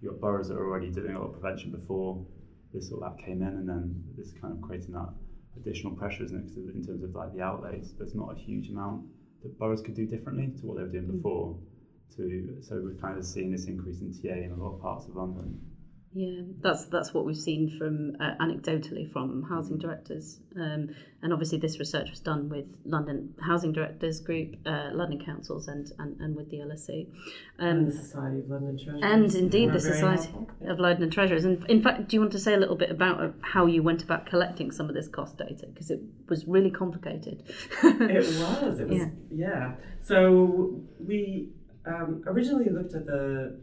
You've 0.00 0.12
got 0.12 0.20
boroughs 0.20 0.48
that 0.48 0.56
are 0.56 0.66
already 0.66 0.90
doing 0.90 1.14
a 1.14 1.18
lot 1.18 1.26
of 1.26 1.40
prevention 1.40 1.70
before 1.70 2.24
this 2.72 2.88
sort 2.88 3.02
of 3.02 3.12
act 3.12 3.24
came 3.24 3.42
in, 3.42 3.48
and 3.48 3.68
then 3.68 4.02
this 4.16 4.32
kind 4.40 4.52
of 4.52 4.60
creating 4.60 4.92
that 4.92 5.08
additional 5.56 5.94
pressure, 5.94 6.24
isn't 6.24 6.50
it? 6.50 6.74
in 6.74 6.84
terms 6.84 7.02
of 7.02 7.14
like 7.14 7.34
the 7.34 7.42
outlays, 7.42 7.92
there's 7.98 8.14
not 8.14 8.32
a 8.32 8.38
huge 8.38 8.68
amount 8.68 9.04
that 9.42 9.58
boroughs 9.58 9.82
could 9.82 9.94
do 9.94 10.06
differently 10.06 10.52
to 10.60 10.66
what 10.66 10.76
they 10.76 10.82
were 10.82 10.88
doing 10.88 11.04
hmm. 11.04 11.16
before. 11.16 11.58
To 12.16 12.58
so 12.60 12.78
we're 12.84 13.00
kind 13.00 13.16
of 13.16 13.24
seeing 13.24 13.50
this 13.50 13.64
increase 13.64 14.00
in 14.00 14.12
TA 14.12 14.34
in 14.34 14.52
a 14.52 14.62
lot 14.62 14.74
of 14.74 14.82
parts 14.82 15.06
of 15.06 15.16
London. 15.16 15.58
Yeah, 16.14 16.42
that's 16.60 16.84
that's 16.86 17.14
what 17.14 17.24
we've 17.24 17.36
seen 17.36 17.74
from 17.78 18.16
uh, 18.20 18.34
anecdotally 18.38 19.10
from 19.10 19.44
housing 19.48 19.78
directors, 19.78 20.40
um, 20.56 20.90
and 21.22 21.32
obviously 21.32 21.56
this 21.58 21.78
research 21.78 22.10
was 22.10 22.20
done 22.20 22.50
with 22.50 22.66
London 22.84 23.34
Housing 23.40 23.72
Directors 23.72 24.20
Group, 24.20 24.56
uh, 24.66 24.90
London 24.92 25.24
Councils, 25.24 25.68
and, 25.68 25.90
and, 25.98 26.20
and 26.20 26.36
with 26.36 26.50
the 26.50 26.58
LSE, 26.58 27.06
And 27.58 27.78
um, 27.78 27.84
the 27.86 27.92
Society 27.92 28.40
of 28.40 28.50
London 28.50 28.76
Treasurers. 28.76 29.02
and 29.02 29.34
indeed 29.34 29.72
the 29.72 29.80
Society 29.80 30.30
helpful. 30.32 30.70
of 30.70 30.78
London 30.78 31.08
Treasurers. 31.10 31.46
And 31.46 31.64
in 31.70 31.82
fact, 31.82 32.08
do 32.08 32.16
you 32.16 32.20
want 32.20 32.32
to 32.32 32.38
say 32.40 32.52
a 32.52 32.58
little 32.58 32.76
bit 32.76 32.90
about 32.90 33.18
uh, 33.22 33.30
how 33.40 33.64
you 33.64 33.82
went 33.82 34.02
about 34.02 34.26
collecting 34.26 34.70
some 34.70 34.90
of 34.90 34.94
this 34.94 35.08
cost 35.08 35.38
data 35.38 35.66
because 35.66 35.90
it 35.90 36.00
was 36.28 36.46
really 36.46 36.70
complicated. 36.70 37.42
it 37.82 38.26
was. 38.62 38.80
It 38.80 38.88
was. 38.88 38.98
Yeah. 38.98 39.06
Yeah. 39.30 39.72
So 40.02 40.78
we 41.00 41.48
um, 41.86 42.22
originally 42.26 42.68
looked 42.68 42.92
at 42.92 43.06
the 43.06 43.58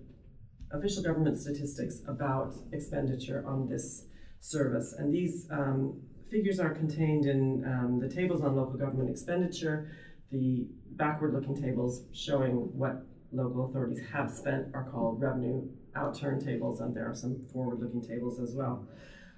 official 0.71 1.03
government 1.03 1.39
statistics 1.39 2.01
about 2.07 2.55
expenditure 2.71 3.43
on 3.47 3.67
this 3.67 4.05
service, 4.39 4.95
and 4.97 5.13
these 5.13 5.47
um, 5.51 6.01
figures 6.29 6.59
are 6.59 6.73
contained 6.73 7.25
in 7.25 7.63
um, 7.65 7.99
the 7.99 8.07
tables 8.07 8.41
on 8.43 8.55
local 8.55 8.77
government 8.77 9.09
expenditure. 9.09 9.91
The 10.31 10.67
backward-looking 10.91 11.59
tables 11.61 12.03
showing 12.13 12.53
what 12.77 13.05
local 13.31 13.69
authorities 13.69 14.01
have 14.13 14.31
spent 14.31 14.67
are 14.73 14.89
called 14.91 15.21
revenue 15.21 15.67
outturn 15.95 16.43
tables, 16.43 16.81
and 16.81 16.95
there 16.95 17.09
are 17.09 17.15
some 17.15 17.47
forward-looking 17.51 18.03
tables 18.07 18.39
as 18.39 18.53
well. 18.55 18.87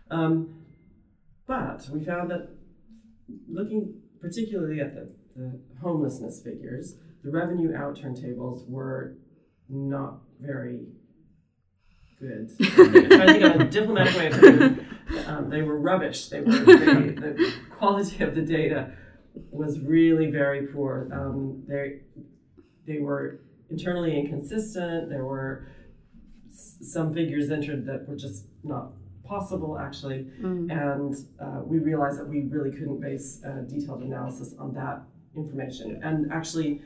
Um, 0.09 0.65
but 1.47 1.87
we 1.91 2.03
found 2.03 2.29
that 2.31 2.49
looking 3.49 4.01
particularly 4.19 4.81
at 4.81 4.93
the, 4.93 5.13
the 5.35 5.59
homelessness 5.81 6.41
figures, 6.43 6.95
the 7.23 7.31
revenue 7.31 7.71
outturn 7.71 8.19
tables 8.19 8.65
were 8.67 9.17
not 9.69 10.19
very 10.39 10.87
good. 12.21 12.51
I 12.61 13.25
think 13.33 13.43
of 13.43 13.61
a 13.61 13.65
diplomatic 13.65 14.15
way 14.17 14.27
of 14.27 14.33
saying 14.35 14.61
it, 15.09 15.27
um, 15.27 15.49
they 15.49 15.61
were 15.63 15.77
rubbish. 15.79 16.27
They 16.29 16.41
were 16.41 16.51
they, 16.51 17.09
the 17.25 17.53
quality 17.77 18.23
of 18.23 18.35
the 18.35 18.41
data 18.41 18.91
was 19.51 19.79
really 19.79 20.29
very 20.31 20.67
poor. 20.67 21.09
Um, 21.11 21.63
they 21.67 22.01
they 22.87 22.99
were 22.99 23.41
internally 23.69 24.17
inconsistent. 24.17 25.09
There 25.09 25.25
were 25.25 25.67
s- 26.49 26.77
some 26.81 27.13
figures 27.13 27.49
entered 27.51 27.85
that 27.87 28.07
were 28.07 28.15
just 28.15 28.45
not 28.63 28.91
possible, 29.25 29.77
actually. 29.79 30.27
And 30.71 31.15
uh, 31.41 31.61
we 31.63 31.79
realized 31.79 32.19
that 32.19 32.27
we 32.27 32.41
really 32.43 32.71
couldn't 32.71 32.99
base 33.01 33.41
a 33.45 33.61
detailed 33.63 34.03
analysis 34.03 34.53
on 34.59 34.73
that 34.75 35.01
information. 35.35 36.01
And 36.03 36.31
actually, 36.31 36.81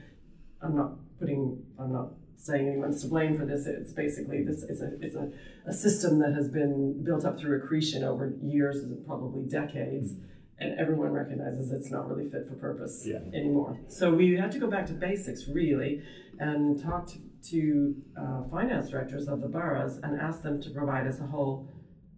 I'm 0.61 0.75
not 0.75 0.91
putting, 1.19 1.61
I'm 1.79 1.91
not 1.93 2.09
saying 2.37 2.67
anyone's 2.67 3.01
to 3.01 3.07
blame 3.07 3.37
for 3.37 3.45
this. 3.45 3.65
It's 3.65 3.93
basically 3.93 4.43
this 4.43 4.63
is 4.63 4.81
a 4.81 4.91
it's 5.01 5.15
a, 5.15 5.31
a 5.67 5.73
system 5.73 6.19
that 6.19 6.33
has 6.33 6.49
been 6.49 7.03
built 7.03 7.25
up 7.25 7.39
through 7.39 7.57
accretion 7.57 8.03
over 8.03 8.33
years, 8.43 8.83
probably 9.05 9.43
decades, 9.43 10.13
and 10.59 10.79
everyone 10.79 11.11
recognizes 11.11 11.71
it's 11.71 11.91
not 11.91 12.07
really 12.07 12.29
fit 12.29 12.47
for 12.47 12.55
purpose 12.55 13.03
Yeah. 13.05 13.19
anymore. 13.33 13.79
So 13.87 14.13
we 14.13 14.35
had 14.35 14.51
to 14.51 14.59
go 14.59 14.67
back 14.67 14.85
to 14.87 14.93
basics 14.93 15.47
really, 15.47 16.01
and 16.39 16.81
talk 16.81 17.07
to, 17.07 17.17
to 17.51 17.95
uh, 18.19 18.43
finance 18.49 18.89
directors 18.89 19.27
of 19.27 19.41
the 19.41 19.47
boroughs 19.47 19.97
and 20.03 20.19
ask 20.19 20.41
them 20.43 20.61
to 20.61 20.69
provide 20.69 21.07
us 21.07 21.19
a 21.19 21.27
whole 21.27 21.69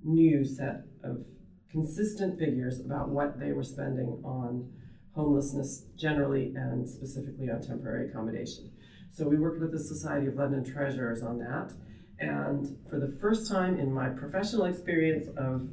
new 0.03 0.45
set 0.45 0.83
of 1.03 1.25
consistent 1.71 2.39
figures 2.39 2.79
about 2.79 3.09
what 3.09 3.39
they 3.39 3.51
were 3.51 3.63
spending 3.63 4.21
on 4.23 4.71
homelessness 5.15 5.85
generally 5.97 6.53
and 6.55 6.87
specifically 6.87 7.49
on 7.49 7.61
temporary 7.61 8.09
accommodation. 8.09 8.71
So 9.13 9.27
we 9.27 9.37
worked 9.37 9.59
with 9.59 9.71
the 9.71 9.79
Society 9.79 10.27
of 10.27 10.35
London 10.35 10.63
Treasurers 10.63 11.23
on 11.23 11.39
that. 11.39 11.73
And 12.19 12.77
for 12.89 12.99
the 12.99 13.15
first 13.21 13.49
time 13.51 13.79
in 13.79 13.91
my 13.91 14.09
professional 14.09 14.65
experience 14.65 15.27
of 15.37 15.69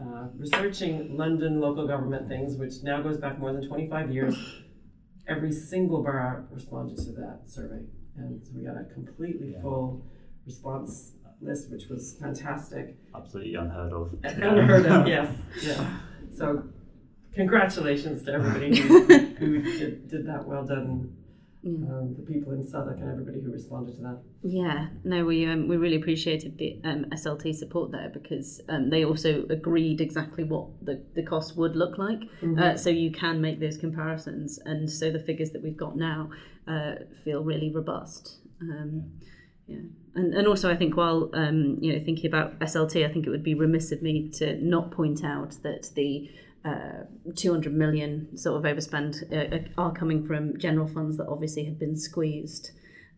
uh, 0.00 0.28
researching 0.36 1.16
London 1.16 1.60
local 1.60 1.86
government 1.86 2.28
things, 2.28 2.56
which 2.56 2.74
now 2.82 3.02
goes 3.02 3.18
back 3.18 3.38
more 3.38 3.52
than 3.52 3.66
25 3.66 4.10
years, 4.10 4.34
every 5.28 5.52
single 5.52 6.02
borough 6.02 6.46
responded 6.50 6.96
to 6.96 7.12
that 7.12 7.40
survey. 7.46 7.82
And 8.16 8.42
so 8.44 8.52
we 8.56 8.64
got 8.64 8.76
a 8.80 8.84
completely 8.94 9.52
Yeah. 9.52 9.62
full 9.62 10.04
response 10.46 11.12
list, 11.42 11.70
which 11.70 11.88
was 11.88 12.16
fantastic. 12.20 12.96
Absolutely 13.14 13.54
unheard 13.54 13.92
of. 13.92 14.12
Unheard 14.24 14.86
of, 14.86 15.06
yes, 15.06 15.36
yes. 15.62 15.80
So 16.32 16.64
congratulations 17.34 18.24
to 18.24 18.32
everybody 18.32 18.76
who, 18.78 19.04
who 19.04 19.62
did, 19.78 20.08
did 20.08 20.26
that. 20.26 20.46
Well 20.46 20.64
done, 20.66 21.14
um, 21.64 22.14
the 22.16 22.22
people 22.22 22.52
in 22.52 22.62
Southwark 22.66 22.98
and 23.00 23.10
everybody 23.10 23.40
who 23.40 23.52
responded 23.52 23.96
to 23.96 24.02
that. 24.02 24.22
Yeah, 24.42 24.88
no, 25.04 25.24
we 25.24 25.44
um, 25.44 25.68
we 25.68 25.76
really 25.76 25.96
appreciated 25.96 26.56
the 26.56 26.80
um, 26.84 27.06
SLT 27.12 27.54
support 27.54 27.92
there 27.92 28.10
because 28.12 28.60
um, 28.68 28.88
they 28.88 29.04
also 29.04 29.44
agreed 29.50 30.00
exactly 30.00 30.44
what 30.44 30.68
the, 30.84 31.04
the 31.14 31.22
cost 31.22 31.56
would 31.56 31.76
look 31.76 31.98
like. 31.98 32.20
Uh, 32.58 32.76
so 32.76 32.88
you 32.88 33.12
can 33.12 33.40
make 33.40 33.60
those 33.60 33.76
comparisons, 33.76 34.58
and 34.64 34.90
so 34.90 35.10
the 35.10 35.18
figures 35.18 35.50
that 35.50 35.62
we've 35.62 35.76
got 35.76 35.96
now 35.96 36.30
uh, 36.66 36.94
feel 37.24 37.44
really 37.44 37.70
robust. 37.74 38.38
Um, 38.62 39.12
yeah, 39.66 39.80
and 40.14 40.32
and 40.32 40.46
also 40.46 40.70
I 40.70 40.76
think 40.76 40.96
while 40.96 41.30
um, 41.34 41.76
you 41.80 41.92
know 41.92 42.02
thinking 42.02 42.26
about 42.26 42.58
SLT, 42.60 43.06
I 43.06 43.12
think 43.12 43.26
it 43.26 43.30
would 43.30 43.44
be 43.44 43.54
remiss 43.54 43.92
of 43.92 44.00
me 44.00 44.30
to 44.38 44.56
not 44.64 44.92
point 44.92 45.22
out 45.22 45.56
that 45.62 45.90
the 45.94 46.30
uh, 46.64 47.04
200 47.34 47.72
million 47.72 48.36
sort 48.36 48.56
of 48.56 48.70
overspend 48.70 49.22
uh, 49.32 49.68
are 49.78 49.92
coming 49.92 50.26
from 50.26 50.58
general 50.58 50.86
funds 50.86 51.16
that 51.16 51.26
obviously 51.26 51.64
have 51.64 51.78
been 51.78 51.96
squeezed 51.96 52.70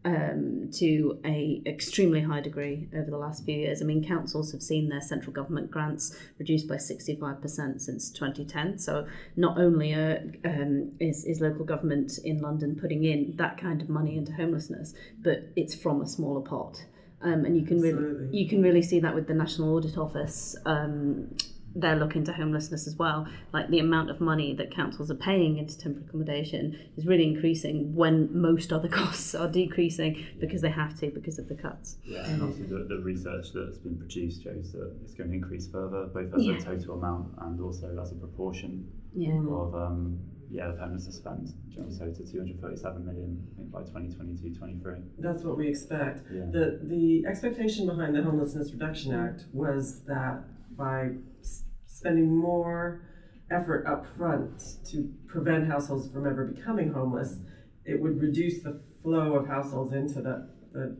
um, 0.04 0.70
to 0.72 1.20
a 1.24 1.62
extremely 1.66 2.22
high 2.22 2.40
degree 2.40 2.88
over 2.94 3.10
the 3.10 3.16
last 3.16 3.44
few 3.44 3.54
years. 3.54 3.82
I 3.82 3.84
mean, 3.84 4.04
councils 4.04 4.52
have 4.52 4.62
seen 4.62 4.88
their 4.88 5.00
central 5.00 5.32
government 5.32 5.70
grants 5.70 6.16
reduced 6.38 6.68
by 6.68 6.76
65% 6.76 7.80
since 7.80 8.10
2010. 8.10 8.78
So 8.78 9.06
not 9.36 9.58
only 9.58 9.94
uh, 9.94 10.18
um, 10.44 10.92
is, 10.98 11.24
is 11.24 11.40
local 11.40 11.64
government 11.64 12.18
in 12.24 12.38
London 12.40 12.76
putting 12.80 13.04
in 13.04 13.34
that 13.36 13.58
kind 13.58 13.80
of 13.80 13.88
money 13.88 14.16
into 14.16 14.32
homelessness, 14.32 14.94
but 15.20 15.50
it's 15.56 15.74
from 15.74 16.02
a 16.02 16.06
smaller 16.06 16.40
pot. 16.40 16.84
Um, 17.22 17.44
and 17.44 17.56
you 17.56 17.64
can 17.64 17.80
really 17.80 17.98
Absolutely. 17.98 18.38
you 18.38 18.48
can 18.48 18.62
really 18.62 18.82
see 18.82 18.98
that 18.98 19.14
with 19.14 19.28
the 19.28 19.34
National 19.34 19.76
Audit 19.76 19.96
Office. 19.96 20.56
Um, 20.66 21.36
they're 21.74 21.96
looking 21.96 22.24
to 22.24 22.32
homelessness 22.32 22.86
as 22.86 22.96
well. 22.96 23.26
Like 23.52 23.68
the 23.70 23.78
amount 23.78 24.10
of 24.10 24.20
money 24.20 24.54
that 24.56 24.74
councils 24.74 25.10
are 25.10 25.14
paying 25.16 25.58
into 25.58 25.78
temporary 25.78 26.06
accommodation 26.06 26.78
is 26.96 27.06
really 27.06 27.26
increasing 27.26 27.94
when 27.94 28.28
most 28.38 28.72
other 28.72 28.88
costs 29.00 29.34
are 29.34 29.48
decreasing 29.48 30.24
because 30.40 30.60
they 30.62 30.70
have 30.70 30.98
to 31.00 31.08
because 31.10 31.38
of 31.38 31.48
the 31.48 31.54
cuts. 31.54 31.96
Yeah, 32.04 32.26
and 32.26 32.42
obviously 32.42 32.66
the, 32.66 32.84
the 32.88 33.00
research 33.02 33.48
that's 33.54 33.78
been 33.78 33.96
produced 33.96 34.42
shows 34.44 34.72
that 34.72 34.94
it's 35.02 35.14
going 35.14 35.30
to 35.30 35.36
increase 35.36 35.68
further, 35.68 36.06
both 36.12 36.34
as 36.34 36.44
Yeah. 36.44 36.56
a 36.56 36.60
total 36.60 36.98
amount 36.98 37.32
and 37.42 37.60
also 37.60 37.98
as 38.02 38.12
a 38.12 38.16
proportion 38.16 38.86
Yeah. 39.14 39.38
of 39.48 39.74
um, 39.74 40.18
yeah, 40.50 40.68
of 40.68 40.78
homelessness 40.78 41.16
spend. 41.16 41.48
Do 41.74 41.86
So 41.90 42.12
to 42.12 42.30
237 42.30 43.06
million, 43.06 43.42
I 43.54 43.56
think 43.56 43.72
by 43.72 43.80
2022, 43.84 44.54
23. 44.58 44.94
That's 45.18 45.42
what 45.44 45.56
we 45.56 45.68
expect. 45.68 46.26
Yeah. 46.30 46.42
The, 46.52 46.80
the 46.82 47.24
expectation 47.26 47.86
behind 47.86 48.14
the 48.14 48.22
Homelessness 48.22 48.70
Reduction 48.72 49.14
Act 49.14 49.46
was 49.54 50.02
that 50.02 50.44
by 50.76 51.04
s- 51.06 51.14
spending 52.02 52.36
more 52.36 53.00
effort 53.52 53.86
up 53.86 54.04
front 54.16 54.60
to 54.90 55.08
prevent 55.28 55.68
households 55.68 56.10
from 56.10 56.26
ever 56.26 56.46
becoming 56.46 56.92
homeless, 56.92 57.36
it 57.84 58.00
would 58.00 58.20
reduce 58.20 58.60
the 58.62 58.82
flow 59.02 59.34
of 59.34 59.46
households 59.46 59.92
into 59.92 60.20
the, 60.20 60.48
the 60.72 60.96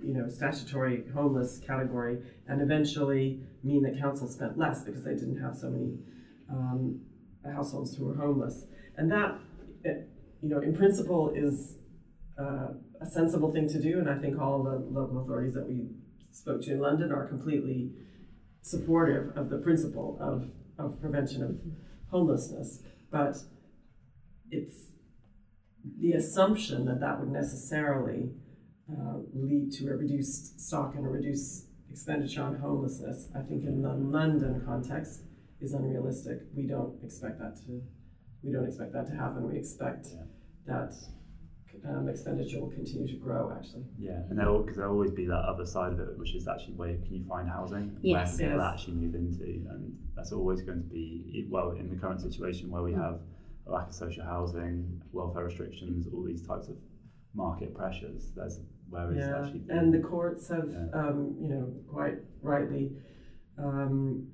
you 0.00 0.14
know, 0.14 0.28
statutory 0.28 1.02
homeless 1.12 1.60
category 1.66 2.18
and 2.46 2.62
eventually 2.62 3.40
mean 3.64 3.82
that 3.82 3.98
councils 3.98 4.34
spent 4.34 4.56
less 4.56 4.84
because 4.84 5.04
they 5.04 5.14
didn't 5.14 5.40
have 5.40 5.56
so 5.56 5.68
many 5.68 5.98
um, 6.48 7.00
households 7.52 7.96
who 7.96 8.04
were 8.06 8.14
homeless. 8.14 8.66
And 8.96 9.10
that, 9.10 9.38
it, 9.82 10.08
you 10.42 10.48
know, 10.48 10.60
in 10.60 10.76
principle 10.76 11.32
is 11.34 11.78
uh, 12.38 12.68
a 13.00 13.06
sensible 13.06 13.50
thing 13.50 13.68
to 13.68 13.80
do, 13.80 13.98
and 13.98 14.08
I 14.08 14.16
think 14.16 14.40
all 14.40 14.62
the 14.62 14.78
local 14.90 15.22
authorities 15.22 15.54
that 15.54 15.66
we 15.66 15.88
spoke 16.30 16.62
to 16.62 16.72
in 16.72 16.80
London 16.80 17.10
are 17.10 17.26
completely 17.26 17.90
supportive 18.66 19.36
of 19.36 19.48
the 19.48 19.58
principle 19.58 20.18
of, 20.20 20.50
of 20.78 21.00
prevention 21.00 21.42
of 21.42 21.56
homelessness. 22.10 22.82
But 23.10 23.36
it's 24.50 24.90
the 26.00 26.12
assumption 26.12 26.84
that 26.86 27.00
that 27.00 27.20
would 27.20 27.30
necessarily 27.30 28.30
uh, 28.90 29.18
lead 29.32 29.70
to 29.72 29.88
a 29.88 29.96
reduced 29.96 30.60
stock 30.60 30.94
and 30.96 31.06
a 31.06 31.08
reduced 31.08 31.66
expenditure 31.90 32.42
on 32.42 32.56
homelessness, 32.56 33.28
I 33.34 33.40
think 33.42 33.64
in 33.64 33.82
the 33.82 33.94
London 33.94 34.62
context 34.66 35.22
is 35.60 35.72
unrealistic. 35.72 36.38
We 36.54 36.66
don't 36.66 36.98
expect 37.04 37.38
that 37.38 37.56
to 37.66 37.82
we 38.42 38.52
don't 38.52 38.66
expect 38.66 38.92
that 38.92 39.06
to 39.08 39.14
happen. 39.16 39.48
We 39.48 39.58
expect 39.58 40.08
Yeah. 40.12 40.22
that 40.66 40.94
um, 41.84 42.08
expenditure 42.08 42.60
will 42.60 42.70
continue 42.70 43.06
to 43.06 43.16
grow 43.16 43.52
actually. 43.56 43.84
Yeah, 43.98 44.22
and 44.28 44.38
there'll 44.38 44.62
because 44.62 44.76
there'll 44.76 44.92
always 44.92 45.10
be 45.10 45.26
that 45.26 45.44
other 45.48 45.66
side 45.66 45.92
of 45.92 46.00
it, 46.00 46.16
which 46.18 46.34
is 46.34 46.48
actually 46.48 46.74
where 46.74 46.96
can 46.96 47.14
you 47.14 47.24
find 47.28 47.48
housing 47.48 47.98
Yes. 48.02 48.38
where 48.38 48.48
people 48.48 48.60
Yes. 48.60 48.72
actually 48.72 48.94
move 48.94 49.14
into, 49.14 49.44
and 49.70 49.96
that's 50.14 50.32
always 50.32 50.62
going 50.62 50.82
to 50.82 50.88
be 50.88 51.46
well 51.50 51.72
in 51.72 51.88
the 51.90 51.96
current 51.96 52.20
situation 52.20 52.70
where 52.70 52.82
we 52.82 52.92
have 52.92 53.20
a 53.66 53.70
lack 53.72 53.88
of 53.88 53.94
social 53.94 54.24
housing, 54.24 55.02
welfare 55.12 55.44
restrictions, 55.44 56.06
all 56.12 56.22
these 56.24 56.46
types 56.46 56.68
of 56.68 56.76
market 57.34 57.74
pressures. 57.74 58.32
There's 58.34 58.60
where 58.88 59.10
is 59.12 59.18
Yeah, 59.18 59.42
actually 59.42 59.64
and 59.68 59.92
the 59.92 59.98
courts 60.00 60.48
have, 60.48 60.70
Yeah. 60.70 60.86
um, 60.92 61.36
you 61.40 61.48
know, 61.48 61.74
quite 61.88 62.18
rightly 62.40 62.92
um, 63.58 64.28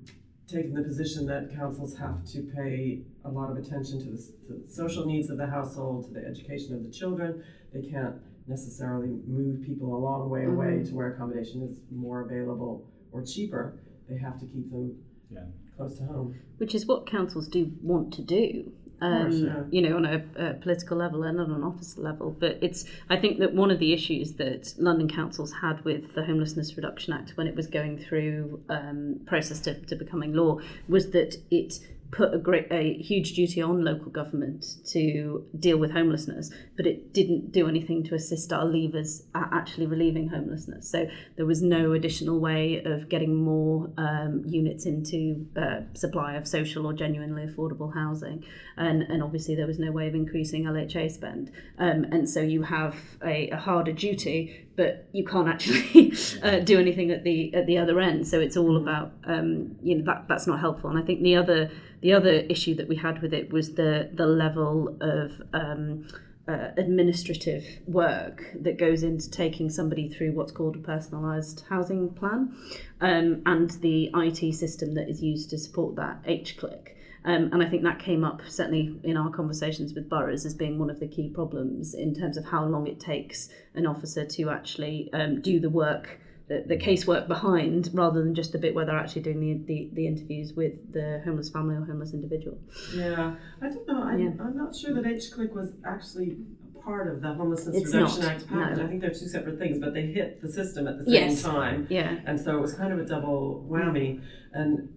taken 0.47 0.73
the 0.73 0.83
position 0.83 1.25
that 1.27 1.53
councils 1.55 1.95
have 1.97 2.23
to 2.25 2.43
pay 2.55 3.05
a 3.25 3.29
lot 3.29 3.49
of 3.49 3.57
attention 3.57 3.99
to 3.99 4.05
the, 4.11 4.17
to 4.47 4.61
the 4.65 4.67
social 4.71 5.05
needs 5.05 5.29
of 5.29 5.37
the 5.37 5.47
household, 5.47 6.05
to 6.07 6.13
the 6.13 6.25
education 6.25 6.73
of 6.75 6.83
the 6.83 6.91
children. 6.91 7.43
They 7.73 7.81
can't 7.81 8.15
necessarily 8.47 9.09
move 9.27 9.63
people 9.65 9.95
a 9.95 9.97
long 9.97 10.29
way 10.29 10.45
away 10.45 10.83
to 10.83 10.91
where 10.93 11.13
accommodation 11.13 11.63
is 11.63 11.79
more 11.91 12.21
available 12.21 12.85
or 13.11 13.23
cheaper. 13.23 13.79
They 14.09 14.17
have 14.17 14.39
to 14.39 14.45
keep 14.45 14.69
them 14.71 14.97
Yeah. 15.31 15.45
close 15.77 15.97
to 15.99 16.05
home. 16.05 16.35
Which 16.57 16.75
is 16.75 16.85
what 16.85 17.07
councils 17.07 17.47
do 17.47 17.71
want 17.81 18.13
to 18.13 18.21
do. 18.21 18.71
Um, 19.01 19.23
course, 19.23 19.35
yeah. 19.41 19.63
You 19.69 19.81
know, 19.81 19.95
on 19.97 20.05
a, 20.05 20.23
a 20.37 20.53
political 20.53 20.95
level 20.97 21.23
and 21.23 21.39
on 21.39 21.51
an 21.51 21.63
office 21.63 21.97
level, 21.97 22.31
but 22.39 22.57
it's. 22.61 22.85
I 23.09 23.17
think 23.17 23.39
that 23.39 23.53
one 23.53 23.69
of 23.71 23.79
the 23.79 23.91
issues 23.91 24.33
that 24.33 24.73
London 24.77 25.09
councils 25.09 25.51
had 25.61 25.83
with 25.83 26.13
the 26.15 26.23
Homelessness 26.23 26.77
Reduction 26.77 27.11
Act 27.11 27.31
when 27.35 27.47
it 27.47 27.55
was 27.55 27.67
going 27.67 27.97
through 27.97 28.61
um, 28.69 29.19
process 29.25 29.59
to, 29.61 29.73
to 29.87 29.95
becoming 29.95 30.33
law 30.33 30.59
was 30.87 31.11
that 31.11 31.35
it 31.51 31.79
put 32.13 32.33
a 32.33 32.37
great 32.37 32.67
a 32.71 32.93
huge 32.93 33.33
duty 33.33 33.61
on 33.61 33.83
local 33.83 34.11
government 34.11 34.65
to 34.85 35.45
deal 35.59 35.77
with 35.77 35.91
homelessness, 35.91 36.51
but 36.77 36.85
it 36.85 37.11
didn't 37.11 37.51
do 37.51 37.67
anything 37.67 38.03
to 38.03 38.15
assist 38.15 38.53
our 38.53 38.65
levers 38.65 39.23
at 39.33 39.49
actually 39.51 39.87
relieving 39.87 40.27
homelessness. 40.27 40.89
So 40.89 41.07
there 41.35 41.45
was 41.45 41.63
no 41.63 41.93
additional 41.93 42.39
way 42.39 42.83
of 42.85 43.09
getting 43.09 43.35
more 43.35 43.89
um, 43.97 44.43
units 44.45 44.85
into 44.85 45.47
uh, 45.57 45.81
supply 45.95 46.35
of 46.35 46.47
social 46.47 46.85
or 46.85 46.93
genuinely 46.93 47.47
affordable 47.47 47.93
housing, 47.93 48.45
and 48.77 49.01
and 49.03 49.23
obviously 49.23 49.55
there 49.55 49.67
was 49.67 49.79
no 49.79 49.91
way 49.91 50.07
of 50.07 50.13
increasing 50.13 50.65
LHA 50.65 51.11
spend. 51.11 51.51
Um, 51.79 52.05
and 52.05 52.29
so 52.29 52.41
you 52.41 52.61
have 52.61 52.95
a, 53.23 53.49
a 53.49 53.57
harder 53.57 53.91
duty, 53.91 54.67
but 54.75 55.07
you 55.11 55.25
can't 55.25 55.47
actually 55.47 56.13
uh, 56.43 56.59
do 56.59 56.79
anything 56.79 57.11
at 57.11 57.23
the 57.23 57.53
at 57.53 57.65
the 57.67 57.77
other 57.77 57.99
end. 57.99 58.27
So 58.27 58.39
it's 58.39 58.57
all 58.57 58.77
about 58.77 59.13
um, 59.25 59.75
you 59.81 59.95
know 59.95 60.05
that 60.05 60.27
that's 60.27 60.47
not 60.47 60.59
helpful. 60.59 60.89
And 60.89 60.99
I 60.99 61.03
think 61.03 61.21
the 61.21 61.35
other 61.35 61.71
the 62.01 62.13
other 62.13 62.31
issue 62.31 62.75
that 62.75 62.87
we 62.87 62.95
had 62.95 63.21
with 63.21 63.33
it 63.33 63.51
was 63.51 63.75
the 63.75 64.09
the 64.13 64.25
level 64.25 64.97
of 65.01 65.41
um, 65.53 66.07
uh, 66.47 66.71
administrative 66.77 67.63
work 67.87 68.51
that 68.53 68.77
goes 68.77 69.03
into 69.03 69.29
taking 69.31 69.69
somebody 69.69 70.09
through 70.09 70.33
what's 70.33 70.51
called 70.51 70.75
a 70.75 70.79
personalised 70.79 71.65
housing 71.69 72.09
plan 72.09 72.53
um, 72.99 73.41
and 73.45 73.71
the 73.81 74.09
IT 74.13 74.53
system 74.53 74.93
that 74.93 75.09
is 75.09 75.21
used 75.21 75.49
to 75.49 75.57
support 75.57 75.95
that, 75.95 76.19
H-CLIC. 76.25 76.92
Um, 77.25 77.49
and 77.53 77.63
I 77.63 77.69
think 77.69 77.83
that 77.83 77.99
came 77.99 78.23
up 78.23 78.41
certainly 78.47 78.99
in 79.03 79.15
our 79.17 79.29
conversations 79.31 79.93
with 79.93 80.09
boroughs 80.09 80.45
as 80.45 80.53
being 80.53 80.77
one 80.77 80.89
of 80.89 80.99
the 80.99 81.07
key 81.07 81.29
problems 81.29 81.93
in 81.93 82.13
terms 82.13 82.35
of 82.37 82.45
how 82.45 82.65
long 82.65 82.85
it 82.87 82.99
takes 82.99 83.49
an 83.75 83.85
officer 83.85 84.25
to 84.25 84.49
actually 84.49 85.09
um, 85.13 85.41
do 85.41 85.59
the 85.59 85.69
work 85.69 86.19
the, 86.49 86.61
the 86.67 86.75
casework 86.75 87.25
behind 87.29 87.89
rather 87.93 88.21
than 88.21 88.35
just 88.35 88.51
the 88.51 88.57
bit 88.57 88.75
where 88.75 88.85
they're 88.85 88.97
actually 88.99 89.21
doing 89.21 89.39
the, 89.39 89.53
the, 89.65 89.89
the 89.93 90.05
interviews 90.05 90.51
with 90.53 90.73
the 90.91 91.21
homeless 91.23 91.49
family 91.49 91.73
or 91.75 91.85
homeless 91.85 92.13
individual. 92.13 92.57
Yeah, 92.93 93.35
I 93.61 93.69
don't 93.69 93.87
know. 93.87 94.03
I, 94.03 94.17
Yeah. 94.17 94.31
I'm 94.41 94.57
not 94.57 94.75
sure 94.75 94.93
that 94.93 95.05
H-CLIC 95.07 95.55
was 95.55 95.71
actually 95.85 96.35
part 96.83 97.07
of 97.07 97.21
the 97.21 97.33
Homelessness 97.33 97.77
It's 97.77 97.93
Reduction 97.93 98.23
not, 98.23 98.31
Act 98.33 98.47
package. 98.49 98.77
no. 98.77 98.83
I 98.83 98.87
think 98.89 98.99
they're 98.99 99.09
two 99.11 99.29
separate 99.29 99.57
things, 99.57 99.79
but 99.79 99.93
they 99.93 100.07
hit 100.07 100.41
the 100.41 100.51
system 100.51 100.85
at 100.85 100.97
the 100.97 101.05
same 101.05 101.13
Yes. 101.13 101.41
time. 101.41 101.87
Yeah. 101.89 102.17
And 102.25 102.37
so 102.37 102.57
it 102.57 102.61
was 102.61 102.73
kind 102.73 102.91
of 102.91 102.99
a 102.99 103.05
double 103.05 103.65
whammy. 103.71 104.21
And 104.51 104.89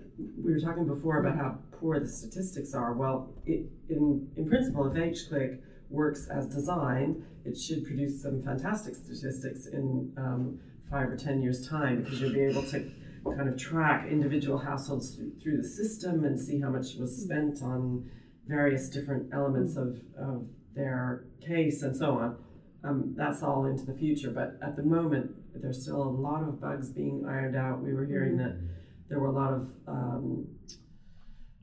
we 0.43 0.53
were 0.53 0.59
talking 0.61 0.85
before 0.85 1.21
about 1.21 1.37
how 1.37 1.59
poor 1.81 2.01
the 2.01 2.09
statistics 2.09 2.75
are. 2.75 2.93
Well, 2.95 3.35
it, 3.45 3.67
in, 3.89 4.29
in 4.37 4.49
principle, 4.49 4.91
if 4.91 4.97
H-CLIC 4.97 5.61
works 5.91 6.29
as 6.29 6.47
designed, 6.47 7.25
it 7.45 7.57
should 7.57 7.85
produce 7.85 8.23
some 8.23 8.43
fantastic 8.43 8.95
statistics 8.95 9.67
in 9.67 10.13
um, 10.17 10.59
five 10.91 11.09
or 11.09 11.17
ten 11.17 11.43
years' 11.43 11.69
time 11.69 12.03
because 12.03 12.21
you'll 12.21 12.33
be 12.33 12.41
able 12.41 12.63
to 12.63 12.91
kind 13.37 13.49
of 13.49 13.59
track 13.59 14.09
individual 14.09 14.59
households 14.59 15.15
through, 15.15 15.33
through 15.43 15.57
the 15.57 15.69
system 15.69 16.25
and 16.25 16.39
see 16.39 16.61
how 16.61 16.71
much 16.71 16.95
was 16.97 17.17
spent 17.25 17.63
on 17.63 18.09
various 18.47 18.89
different 18.89 19.33
elements 19.33 19.77
of, 19.77 20.01
of 20.19 20.47
their 20.75 21.25
case 21.45 21.83
and 21.83 21.97
so 21.97 22.19
on. 22.19 22.37
Um, 22.85 23.15
that's 23.17 23.43
all 23.43 23.65
into 23.65 23.85
the 23.85 23.95
future, 23.95 24.31
but 24.31 24.59
at 24.63 24.77
the 24.77 24.83
moment, 24.83 25.33
there's 25.61 25.83
still 25.83 26.03
a 26.03 26.05
lot 26.05 26.43
of 26.43 26.61
bugs 26.61 26.91
being 26.91 27.25
ironed 27.27 27.57
out. 27.57 27.83
We 27.83 27.93
were 27.95 28.05
hearing 28.05 28.37
that 28.37 28.61
there 29.09 29.19
were 29.19 29.29
a 29.29 29.33
lot 29.33 29.53
of 29.53 29.71
um, 29.89 30.47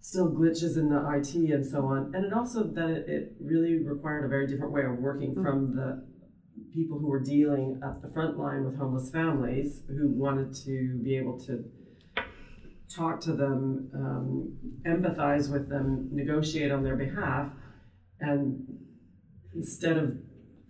still 0.04 0.30
glitches 0.30 0.76
in 0.76 0.90
the 0.90 1.00
IT 1.16 1.34
and 1.54 1.66
so 1.66 1.86
on, 1.86 2.12
and 2.14 2.26
it 2.26 2.34
also 2.34 2.66
that 2.66 2.90
it, 2.90 3.06
it 3.08 3.32
really 3.40 3.82
required 3.86 4.26
a 4.26 4.28
very 4.28 4.46
different 4.46 4.74
way 4.74 4.84
of 4.84 5.00
working 5.00 5.34
from 5.34 5.74
the 5.78 6.06
people 6.74 7.00
who 7.00 7.08
were 7.08 7.24
dealing 7.24 7.80
at 7.82 8.02
the 8.02 8.10
front 8.14 8.38
line 8.38 8.66
with 8.66 8.78
homeless 8.78 9.10
families 9.12 9.84
who 9.88 10.10
wanted 10.10 10.54
to 10.54 11.00
be 11.02 11.16
able 11.16 11.40
to 11.40 11.64
talk 12.94 13.22
to 13.22 13.32
them, 13.32 13.90
um, 13.96 14.58
empathize 14.86 15.50
with 15.50 15.70
them, 15.70 16.10
negotiate 16.12 16.70
on 16.70 16.84
their 16.84 16.98
behalf, 16.98 17.50
and 18.20 18.62
instead 19.56 19.98
of 19.98 20.18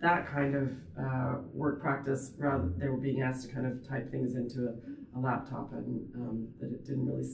that 0.00 0.28
kind 0.28 0.54
of 0.54 0.68
uh, 0.96 1.38
work 1.52 1.82
practice, 1.82 2.32
rather 2.38 2.72
they 2.78 2.88
were 2.88 3.00
being 3.00 3.20
asked 3.20 3.48
to 3.48 3.52
kind 3.52 3.66
of 3.66 3.86
type 3.88 4.12
things 4.12 4.36
into 4.36 4.68
a, 4.68 5.18
a 5.18 5.20
laptop, 5.20 5.72
and 5.72 6.08
um, 6.14 6.48
that 6.60 6.70
it 6.70 6.86
didn't 6.86 7.04
really 7.04 7.26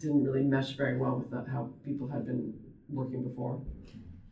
didn't 0.00 0.24
really 0.24 0.42
mesh 0.42 0.76
very 0.76 0.98
well 0.98 1.16
with 1.16 1.30
the, 1.30 1.44
how 1.50 1.70
people 1.84 2.08
had 2.08 2.26
been 2.26 2.52
working 2.88 3.22
before. 3.22 3.60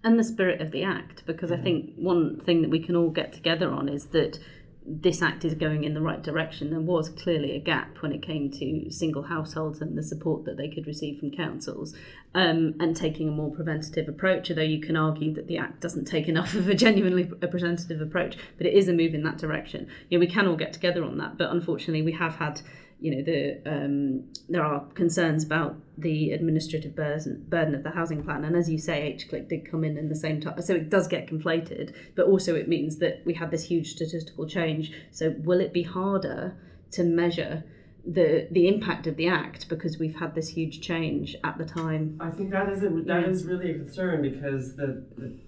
and 0.05 0.19
the 0.19 0.25
spirit 0.25 0.61
of 0.61 0.71
the 0.71 0.83
act 0.85 1.25
because 1.27 1.51
I 1.51 1.57
think 1.57 1.93
one 1.97 2.41
thing 2.45 2.63
that 2.63 2.71
we 2.71 2.79
can 2.79 2.95
all 2.95 3.11
get 3.11 3.33
together 3.33 3.71
on 3.71 3.89
is 3.89 4.07
that 4.09 4.39
this 4.87 5.23
act 5.23 5.47
is 5.47 5.55
going 5.55 5.85
in 5.85 5.95
the 5.95 6.01
right 6.03 6.23
direction. 6.23 6.69
There 6.69 6.79
was 6.79 7.09
clearly 7.09 7.53
a 7.57 7.59
gap 7.59 7.97
when 8.03 8.13
it 8.13 8.21
came 8.21 8.51
to 8.51 8.91
single 8.91 9.23
households 9.23 9.81
and 9.81 9.97
the 9.97 10.03
support 10.03 10.45
that 10.45 10.59
they 10.59 10.69
could 10.69 10.87
receive 10.87 11.19
from 11.19 11.31
councils, 11.31 11.95
um, 12.35 12.75
and 12.81 12.95
taking 12.95 13.29
a 13.29 13.33
more 13.33 13.51
preventative 13.51 14.09
approach. 14.09 14.51
Although 14.51 14.63
you 14.63 14.83
can 14.83 14.95
argue 14.95 15.33
that 15.35 15.47
the 15.47 15.57
act 15.57 15.81
doesn't 15.81 16.05
take 16.05 16.29
enough 16.29 16.55
of 16.55 16.69
a 16.69 16.75
genuinely 16.75 17.31
a 17.41 17.49
preventative 17.49 18.03
approach, 18.03 18.37
but 18.59 18.67
it 18.67 18.75
is 18.75 18.87
a 18.89 18.93
move 18.93 19.15
in 19.15 19.23
that 19.23 19.39
direction. 19.39 19.89
You 20.11 20.19
know, 20.19 20.21
we 20.21 20.31
can 20.31 20.47
all 20.47 20.57
get 20.57 20.75
together 20.75 21.03
on 21.03 21.17
that, 21.17 21.39
but 21.39 21.51
unfortunately, 21.51 22.03
we 22.03 22.13
have 22.13 22.35
had 22.35 22.61
you 23.01 23.15
know 23.15 23.23
the 23.23 23.61
um, 23.71 24.25
there 24.49 24.63
are 24.63 24.87
concerns 24.95 25.45
about 25.45 25.77
the 25.99 26.33
administrative 26.33 26.95
burden 26.97 27.45
burden 27.49 27.75
of 27.75 27.83
the 27.83 27.91
housing 27.91 28.23
plan, 28.25 28.45
and 28.45 28.57
as 28.57 28.71
you 28.71 28.79
say, 28.79 29.03
H-CLIC 29.03 29.49
did 29.49 29.71
come 29.71 29.85
in 29.85 29.97
in 29.99 30.09
the 30.09 30.17
same 30.17 30.41
time, 30.41 30.61
so 30.63 30.75
it 30.75 30.91
does 30.91 31.07
get 31.09 31.27
conflated. 31.27 31.95
But 32.17 32.27
also, 32.27 32.55
it 32.55 32.69
means 32.69 32.99
that 32.99 33.23
we 33.25 33.35
had 33.35 33.51
this 33.51 33.65
huge 33.65 33.93
statistical 33.93 34.47
change. 34.47 34.93
So, 35.11 35.35
will 35.39 35.61
it 35.61 35.73
be 35.73 35.83
harder 35.83 36.57
to 36.93 37.05
measure 37.05 37.65
the 38.07 38.49
the 38.51 38.69
impact 38.69 39.07
of 39.07 39.17
the 39.17 39.29
act 39.29 39.69
because 39.69 39.99
we've 39.99 40.17
had 40.17 40.35
this 40.35 40.49
huge 40.49 40.81
change 40.81 41.37
at 41.43 41.59
the 41.59 41.65
time? 41.65 42.19
I 42.21 42.31
think 42.31 42.51
that 42.51 42.69
is 42.69 42.83
a, 42.83 42.89
that 42.91 43.23
Yeah. 43.23 43.29
is 43.29 43.45
really 43.45 43.71
a 43.71 43.75
concern 43.75 44.23
because 44.23 44.77
the, 44.77 45.07
the 45.17 45.39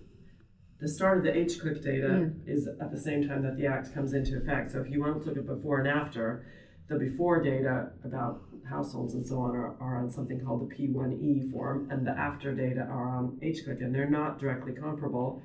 the 0.78 0.88
start 0.88 1.18
of 1.18 1.24
the 1.24 1.34
H-CLIC 1.34 1.82
data 1.82 2.30
is 2.46 2.68
at 2.80 2.90
the 2.90 3.00
same 3.00 3.26
time 3.26 3.42
that 3.44 3.56
the 3.56 3.66
act 3.66 3.94
comes 3.94 4.12
into 4.12 4.36
effect. 4.36 4.72
So 4.72 4.80
if 4.80 4.90
you 4.90 5.00
want 5.00 5.22
to 5.22 5.28
look 5.28 5.38
at 5.38 5.46
before 5.46 5.78
and 5.78 5.88
after, 5.88 6.44
the 6.88 6.98
before 6.98 7.42
data 7.42 7.90
about 8.04 8.42
households 8.68 9.14
and 9.14 9.24
so 9.26 9.38
on 9.40 9.54
are, 9.56 9.76
are 9.80 9.98
on 9.98 10.10
something 10.10 10.40
called 10.44 10.68
the 10.68 10.74
P1E 10.74 11.50
form, 11.52 11.88
and 11.90 12.06
the 12.06 12.10
after 12.10 12.54
data 12.54 12.80
are 12.82 13.08
on 13.16 13.38
H-CLIC, 13.42 13.80
and 13.80 13.94
they're 13.94 14.10
not 14.10 14.38
directly 14.38 14.72
comparable. 14.72 15.42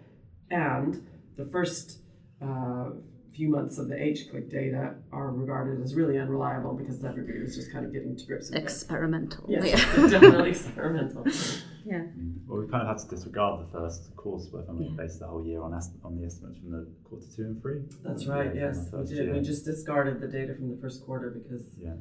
And 0.50 1.08
the 1.38 1.46
first 1.46 2.00
uh, 2.42 2.90
few 3.36 3.50
months 3.50 3.78
of 3.78 3.88
the 3.90 4.02
H-CLIC 4.02 4.50
data 4.50 4.96
are 5.12 5.32
regarded 5.32 5.82
as 5.84 5.96
really 5.96 6.18
unreliable 6.20 6.74
because 6.74 7.04
everybody 7.04 7.40
was 7.40 7.56
just 7.56 7.72
kind 7.72 7.86
of 7.86 7.94
getting 7.94 8.16
to 8.18 8.26
grips 8.26 8.50
with 8.50 8.60
it. 8.60 8.64
Experimental. 8.64 9.46
Yes, 9.48 9.66
Yeah. 9.98 10.08
definitely 10.10 10.50
experimental. 10.52 11.26
yeah. 11.86 12.04
Well, 12.48 12.62
we 12.62 12.68
kind 12.68 12.88
of 12.88 12.90
had 12.90 12.98
to 13.10 13.16
disregard 13.16 13.66
the 13.68 13.72
first 13.72 14.16
course 14.16 14.48
where 14.52 14.64
we 14.64 14.90
based 14.90 15.20
the 15.20 15.28
whole 15.28 15.46
year 15.46 15.62
on 15.62 15.74
est- 15.74 15.96
on 16.04 16.18
the 16.18 16.26
estimates 16.26 16.60
from 16.60 16.72
the 16.72 16.88
quarter 17.04 17.26
two 17.36 17.44
and 17.44 17.62
three. 17.62 17.82
That's 18.04 18.26
right, 18.28 18.54
Yeah, 18.56 18.62
yes, 18.74 18.90
we 18.92 19.04
did. 19.06 19.18
year. 19.26 19.34
We 19.34 19.42
just 19.42 19.66
discarded 19.66 20.20
the 20.22 20.28
data 20.28 20.56
from 20.56 20.70
the 20.70 20.78
first 20.78 21.04
quarter 21.06 21.30
because 21.32 21.66
Yeah. 21.78 21.96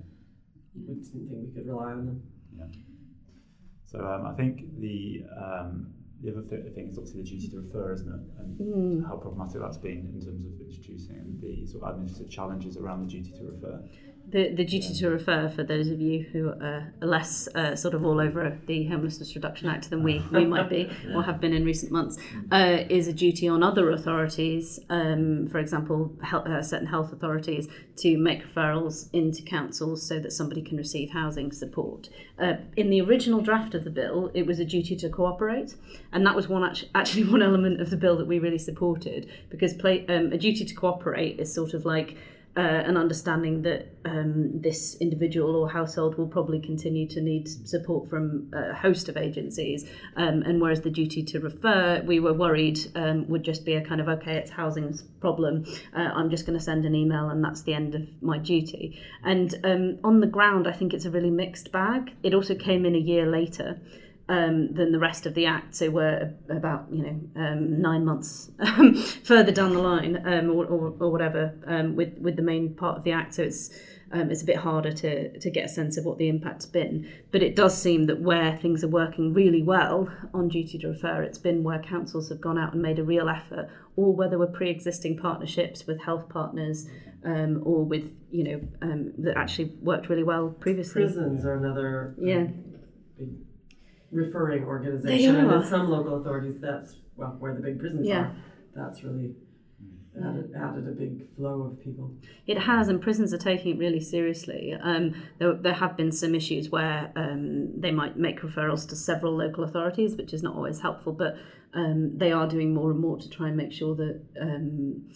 we 0.75 0.83
didn't 0.83 1.05
think 1.05 1.31
we 1.31 1.53
could 1.55 1.67
rely 1.67 1.93
on 1.93 2.07
them. 2.07 2.23
Yeah. 2.57 2.67
So 3.87 3.99
um, 4.07 4.27
I 4.27 4.35
think 4.35 4.79
the 4.79 5.25
um, 5.37 5.95
the 6.23 6.31
other 6.31 6.43
th- 6.43 6.75
thing 6.75 6.89
is 6.89 6.99
obviously 6.99 7.23
the 7.23 7.29
duty 7.31 7.49
to 7.49 7.57
refer, 7.61 7.93
isn't 7.95 8.09
it? 8.09 8.21
And 8.39 8.59
Mm. 8.61 9.07
how 9.07 9.17
problematic 9.17 9.61
that's 9.63 9.79
been 9.79 10.11
in 10.15 10.21
terms 10.21 10.45
of 10.45 10.61
introducing 10.61 11.39
the 11.41 11.65
sort 11.67 11.83
of 11.85 11.95
administrative 11.95 12.31
challenges 12.31 12.77
around 12.77 13.01
the 13.05 13.07
duty 13.11 13.33
to 13.33 13.45
refer. 13.47 13.83
The, 14.31 14.55
the 14.55 14.65
duty 14.65 14.95
to 14.95 15.11
refer, 15.11 15.49
for 15.49 15.65
those 15.65 15.89
of 15.89 16.01
you 16.01 16.25
who 16.33 16.51
are 16.51 16.93
less 17.03 17.49
uh, 17.49 17.75
sort 17.75 17.95
of 17.95 18.05
all 18.05 18.21
over 18.21 18.57
the 18.67 18.87
Homelessness 18.87 19.35
Reduction 19.35 19.69
Act 19.69 19.91
than 19.91 20.05
we, 20.05 20.25
we 20.31 20.45
might 20.45 20.69
be 20.69 20.89
or 21.15 21.25
have 21.25 21.41
been 21.41 21.53
in 21.53 21.65
recent 21.65 21.91
months, 21.91 22.17
uh, 22.53 22.85
is 22.89 23.09
a 23.09 23.13
duty 23.13 23.49
on 23.49 23.65
other 23.65 23.91
authorities, 23.91 24.79
um, 24.89 25.49
for 25.49 25.59
example, 25.59 26.13
health, 26.23 26.47
uh, 26.47 26.63
certain 26.63 26.87
health 26.87 27.13
authorities, 27.13 27.67
to 27.97 28.17
make 28.19 28.47
referrals 28.47 29.09
into 29.13 29.43
councils 29.43 30.07
so 30.07 30.21
that 30.21 30.33
somebody 30.33 30.63
can 30.63 30.77
receive 30.77 31.11
housing 31.11 31.51
support. 31.51 32.09
Uh, 32.39 32.55
in 32.77 32.89
the 32.89 33.01
original 33.01 33.41
draft 33.41 33.75
of 33.75 33.83
the 33.83 33.91
bill, 33.91 34.31
it 34.33 34.47
was 34.47 34.61
a 34.61 34.65
duty 34.65 34.95
to 34.95 35.09
cooperate, 35.09 35.75
and 36.13 36.25
that 36.25 36.37
was 36.37 36.47
one 36.47 36.63
act- 36.63 36.89
actually 36.95 37.25
one 37.25 37.43
element 37.43 37.81
of 37.81 37.91
the 37.91 37.97
bill 37.97 38.17
that 38.17 38.29
we 38.29 38.39
really 38.39 38.59
supported 38.59 39.29
because 39.49 39.75
play, 39.75 40.07
um, 40.07 40.33
a 40.33 40.39
duty 40.39 40.65
to 40.65 40.75
cooperate 40.75 41.41
is 41.41 41.53
sort 41.53 41.75
of 41.75 41.85
like 41.85 42.17
uh, 42.57 42.61
an 42.61 42.97
understanding 42.97 43.63
that 43.63 43.89
um, 44.05 44.61
this 44.61 44.97
individual 45.01 45.55
or 45.55 45.69
household 45.69 46.19
will 46.19 46.27
probably 46.27 46.61
continue 46.61 47.07
to 47.07 47.21
need 47.21 47.49
support 47.49 48.11
from 48.11 48.51
a 48.53 48.75
host 48.75 49.09
of 49.09 49.17
agencies. 49.17 49.89
Um, 50.17 50.43
and 50.43 50.61
whereas 50.61 50.81
the 50.81 50.91
duty 50.91 51.23
to 51.25 51.39
refer, 51.39 52.03
we 52.05 52.19
were 52.19 52.33
worried 52.33 52.81
um, 52.97 53.29
would 53.29 53.45
just 53.45 53.65
be 53.65 53.75
a 53.75 53.85
kind 53.85 54.01
of, 54.01 54.09
okay, 54.09 54.37
it's 54.37 54.51
housing's 54.51 55.03
problem. 55.21 55.65
Uh, 55.95 56.11
I'm 56.15 56.29
just 56.29 56.45
going 56.45 56.59
to 56.59 56.65
send 56.65 56.85
an 56.85 56.95
email 56.95 57.29
and 57.29 57.45
that's 57.45 57.63
the 57.63 57.75
end 57.75 57.95
of 57.95 58.03
my 58.21 58.39
duty. 58.39 59.01
And 59.23 59.55
um, 59.63 59.99
on 60.03 60.21
the 60.21 60.27
ground, 60.27 60.67
I 60.67 60.73
think 60.73 60.93
it's 60.93 61.05
a 61.05 61.11
really 61.11 61.31
mixed 61.31 61.71
bag. 61.71 62.13
It 62.25 62.35
also 62.35 62.57
came 62.57 62.85
in 62.85 62.97
a 62.97 62.99
year 62.99 63.27
later 63.27 63.81
um, 64.31 64.73
than 64.75 64.93
the 64.93 64.99
rest 65.01 65.27
of 65.27 65.35
the 65.35 65.45
act. 65.47 65.75
So 65.75 65.91
we're 65.91 66.33
about 66.49 66.87
you 66.91 67.03
know 67.03 67.21
um, 67.45 67.83
nine 67.83 68.05
months 68.05 68.51
um, 68.61 68.95
further 69.25 69.51
down 69.51 69.73
the 69.75 69.81
line, 69.81 70.23
um, 70.25 70.51
or, 70.51 70.65
or, 70.67 70.95
or 71.01 71.11
whatever, 71.11 71.53
um, 71.67 71.97
with 71.97 72.17
with 72.19 72.37
the 72.37 72.43
main 72.43 72.75
part 72.75 72.97
of 72.97 73.05
the 73.05 73.11
act. 73.11 73.35
So 73.35 73.43
it's 73.43 73.71
um, 74.13 74.31
it's 74.31 74.43
a 74.43 74.45
bit 74.45 74.57
harder 74.57 74.93
to 74.93 75.39
to 75.39 75.51
get 75.51 75.65
a 75.65 75.69
sense 75.69 75.97
of 75.99 76.05
what 76.05 76.19
the 76.19 76.29
impact's 76.29 76.65
been. 76.65 77.11
But 77.33 77.43
it 77.43 77.57
does 77.57 77.77
seem 77.77 78.07
that 78.07 78.21
where 78.21 78.57
things 78.57 78.85
are 78.85 78.89
working 78.89 79.35
really 79.35 79.65
well 79.65 80.09
on 80.33 80.49
duty 80.49 80.79
to 80.79 80.89
refer, 80.89 81.23
it's 81.23 81.39
been 81.39 81.65
where 81.65 81.81
councils 81.81 82.29
have 82.29 82.41
gone 82.41 82.57
out 82.57 82.73
and 82.73 82.81
made 82.81 83.01
a 83.01 83.05
real 83.05 83.29
effort, 83.29 83.69
or 83.97 84.15
whether 84.15 84.39
we're 84.39 84.47
pre-existing 84.47 85.19
partnerships 85.19 85.87
with 85.87 86.01
health 86.03 86.29
partners. 86.29 86.89
Um, 87.23 87.61
or 87.67 87.85
with 87.85 88.15
you 88.31 88.45
know 88.45 88.61
um, 88.81 89.13
that 89.19 89.37
actually 89.37 89.75
worked 89.83 90.09
really 90.09 90.23
well 90.23 90.49
previously. 90.49 91.03
Prisons 91.03 91.45
are 91.45 91.55
another 91.55 92.15
um, 92.19 92.27
Yeah. 92.27 92.47
big 93.19 93.50
referring 94.13 94.65
organization, 94.65 95.37
and 95.37 95.51
in 95.53 95.65
some 95.65 95.89
local 95.89 96.21
authorities, 96.21 96.61
that's 96.61 96.97
well 97.17 97.37
where 97.39 97.55
the 97.55 97.61
big 97.61 97.79
prisons 97.79 98.07
Yeah. 98.07 98.21
are. 98.21 98.37
That's 98.75 99.03
really 99.05 99.35
added, 100.23 100.53
added 100.57 100.89
a 100.89 100.93
big 100.93 101.35
flow 101.37 101.63
of 101.63 101.81
people. 101.81 102.13
It 102.47 102.59
has, 102.59 102.89
and 102.89 103.01
prisons 103.01 103.33
are 103.33 103.39
taking 103.39 103.77
it 103.77 103.79
really 103.79 104.01
seriously. 104.01 104.75
Um, 104.81 105.15
there, 105.39 105.55
there 105.55 105.75
have 105.75 105.97
been 105.97 106.13
some 106.13 106.35
issues 106.35 106.71
where 106.71 107.13
um, 107.17 107.81
they 107.81 107.91
might 107.91 108.17
make 108.17 108.41
referrals 108.41 108.89
to 108.89 108.97
several 108.97 109.37
local 109.37 109.65
authorities, 109.65 110.17
which 110.17 110.33
is 110.33 110.43
not 110.43 110.57
always 110.57 110.81
helpful, 110.81 111.13
but 111.13 111.37
um, 111.75 112.17
they 112.19 112.33
are 112.33 112.49
doing 112.49 112.75
more 112.75 112.91
and 112.91 113.01
more 113.01 113.19
to 113.19 113.31
try 113.31 113.49
and 113.49 113.57
make 113.57 113.73
sure 113.73 113.95
that 113.95 114.21
um, 114.41 115.09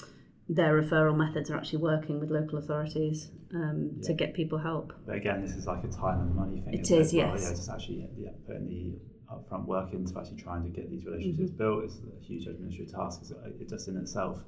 their 0.49 0.81
referral 0.81 1.17
methods 1.17 1.51
are 1.51 1.57
actually 1.57 1.81
working 1.81 2.21
with 2.21 2.31
local 2.31 2.59
authorities 2.59 3.31
um, 3.55 4.01
to 4.03 4.13
get 4.15 4.35
people 4.35 4.59
help. 4.59 4.93
But 5.07 5.17
again, 5.17 5.43
this 5.43 5.55
is 5.55 5.67
like 5.67 5.85
a 5.85 5.89
time 5.89 6.21
and 6.21 6.35
money 6.35 6.61
thing. 6.61 6.75
It 6.75 6.81
isn't 6.83 6.99
is, 7.01 7.15
Well, 7.15 7.27
yes. 7.33 7.43
Yeah, 7.45 7.51
just 7.51 7.71
actually 7.71 8.09
yeah, 8.17 8.31
putting 8.47 8.67
the 8.69 8.99
upfront 9.33 9.67
work 9.67 9.93
into 9.93 10.19
actually 10.19 10.37
trying 10.43 10.63
to 10.65 10.71
get 10.71 10.91
these 10.91 11.05
relationships 11.05 11.51
Mm-hmm. 11.51 11.59
built 11.59 11.85
is 11.85 11.99
a 11.99 12.25
huge 12.25 12.47
administrative 12.47 12.95
task. 12.95 13.21
It's, 13.23 13.33
uh, 13.33 13.49
it 13.61 13.69
just 13.69 13.89
in 13.89 13.97
itself, 13.97 14.39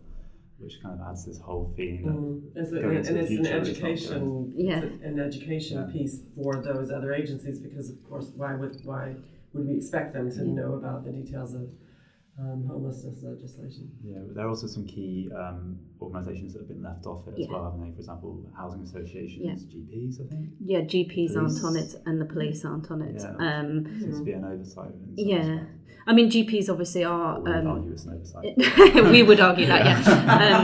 which 0.59 0.75
kind 0.83 0.99
of 1.01 1.07
adds 1.09 1.25
this 1.25 1.39
whole 1.39 1.73
feeling 1.77 2.03
that 2.05 2.15
Mm. 2.15 2.43
It's 2.57 2.73
a, 2.73 2.81
Going 2.81 2.97
and 2.97 2.99
it's 2.99 3.09
an 3.09 3.27
future 3.27 3.43
is 3.43 3.51
not 3.51 3.61
education, 3.69 4.53
Yeah. 4.57 4.83
it's 4.83 5.03
an 5.05 5.21
education 5.21 5.79
Yeah. 5.87 5.93
piece 5.93 6.23
for 6.35 6.63
those 6.63 6.91
other 6.91 7.13
agencies 7.13 7.61
because, 7.61 7.91
of 7.91 8.03
course, 8.09 8.33
why 8.37 8.55
would 8.55 8.77
why 8.85 9.15
would 9.53 9.67
we 9.69 9.77
expect 9.77 10.13
them 10.15 10.31
to 10.31 10.45
Yeah. 10.45 10.53
know 10.53 10.75
about 10.75 11.05
the 11.05 11.13
details 11.13 11.55
of 11.55 11.69
um, 12.39 12.67
homelessness 12.69 13.23
legislation? 13.23 13.91
Yeah, 14.05 14.19
but 14.27 14.35
there 14.37 14.47
are 14.47 14.49
also 14.51 14.67
some 14.67 14.87
key 14.87 15.31
um, 15.37 15.79
organisations 16.01 16.53
that 16.53 16.61
have 16.61 16.69
been 16.69 16.83
left 16.83 17.07
off 17.07 17.27
it 17.29 17.35
as 17.35 17.39
Yeah. 17.41 17.47
well, 17.53 17.65
haven't 17.65 17.81
they? 17.85 17.93
For 17.93 17.99
example, 18.01 18.45
housing 18.57 18.83
associations, 18.83 19.65
GPs, 19.65 20.21
I 20.25 20.29
think. 20.29 20.49
Yeah, 20.65 20.81
GPs 20.81 21.37
aren't 21.37 21.63
on 21.65 21.77
it, 21.77 21.95
and 22.05 22.21
the 22.21 22.27
police 22.27 22.65
aren't 22.65 22.91
on 22.91 23.03
it. 23.03 23.17
Yeah. 23.23 23.37
Um, 23.61 23.87
Seems 24.01 24.19
to 24.19 24.25
be 24.25 24.33
an 24.33 24.45
oversight. 24.45 24.91
in 24.91 25.17
some 25.17 25.27
yeah, 25.27 25.37
respects. 25.39 25.73
I 26.09 26.13
mean 26.13 26.31
GPs 26.31 26.69
obviously 26.71 27.03
are. 27.05 27.37
Or 27.39 27.41
we 27.43 27.51
would 27.51 27.57
Um, 27.59 27.67
argue 27.67 27.93
it's 27.93 28.05
an 28.05 28.15
oversight. 28.15 29.11
we 29.11 29.23
would 29.23 29.41
argue 29.41 29.67
that, 29.67 29.85
yeah. 29.87 30.59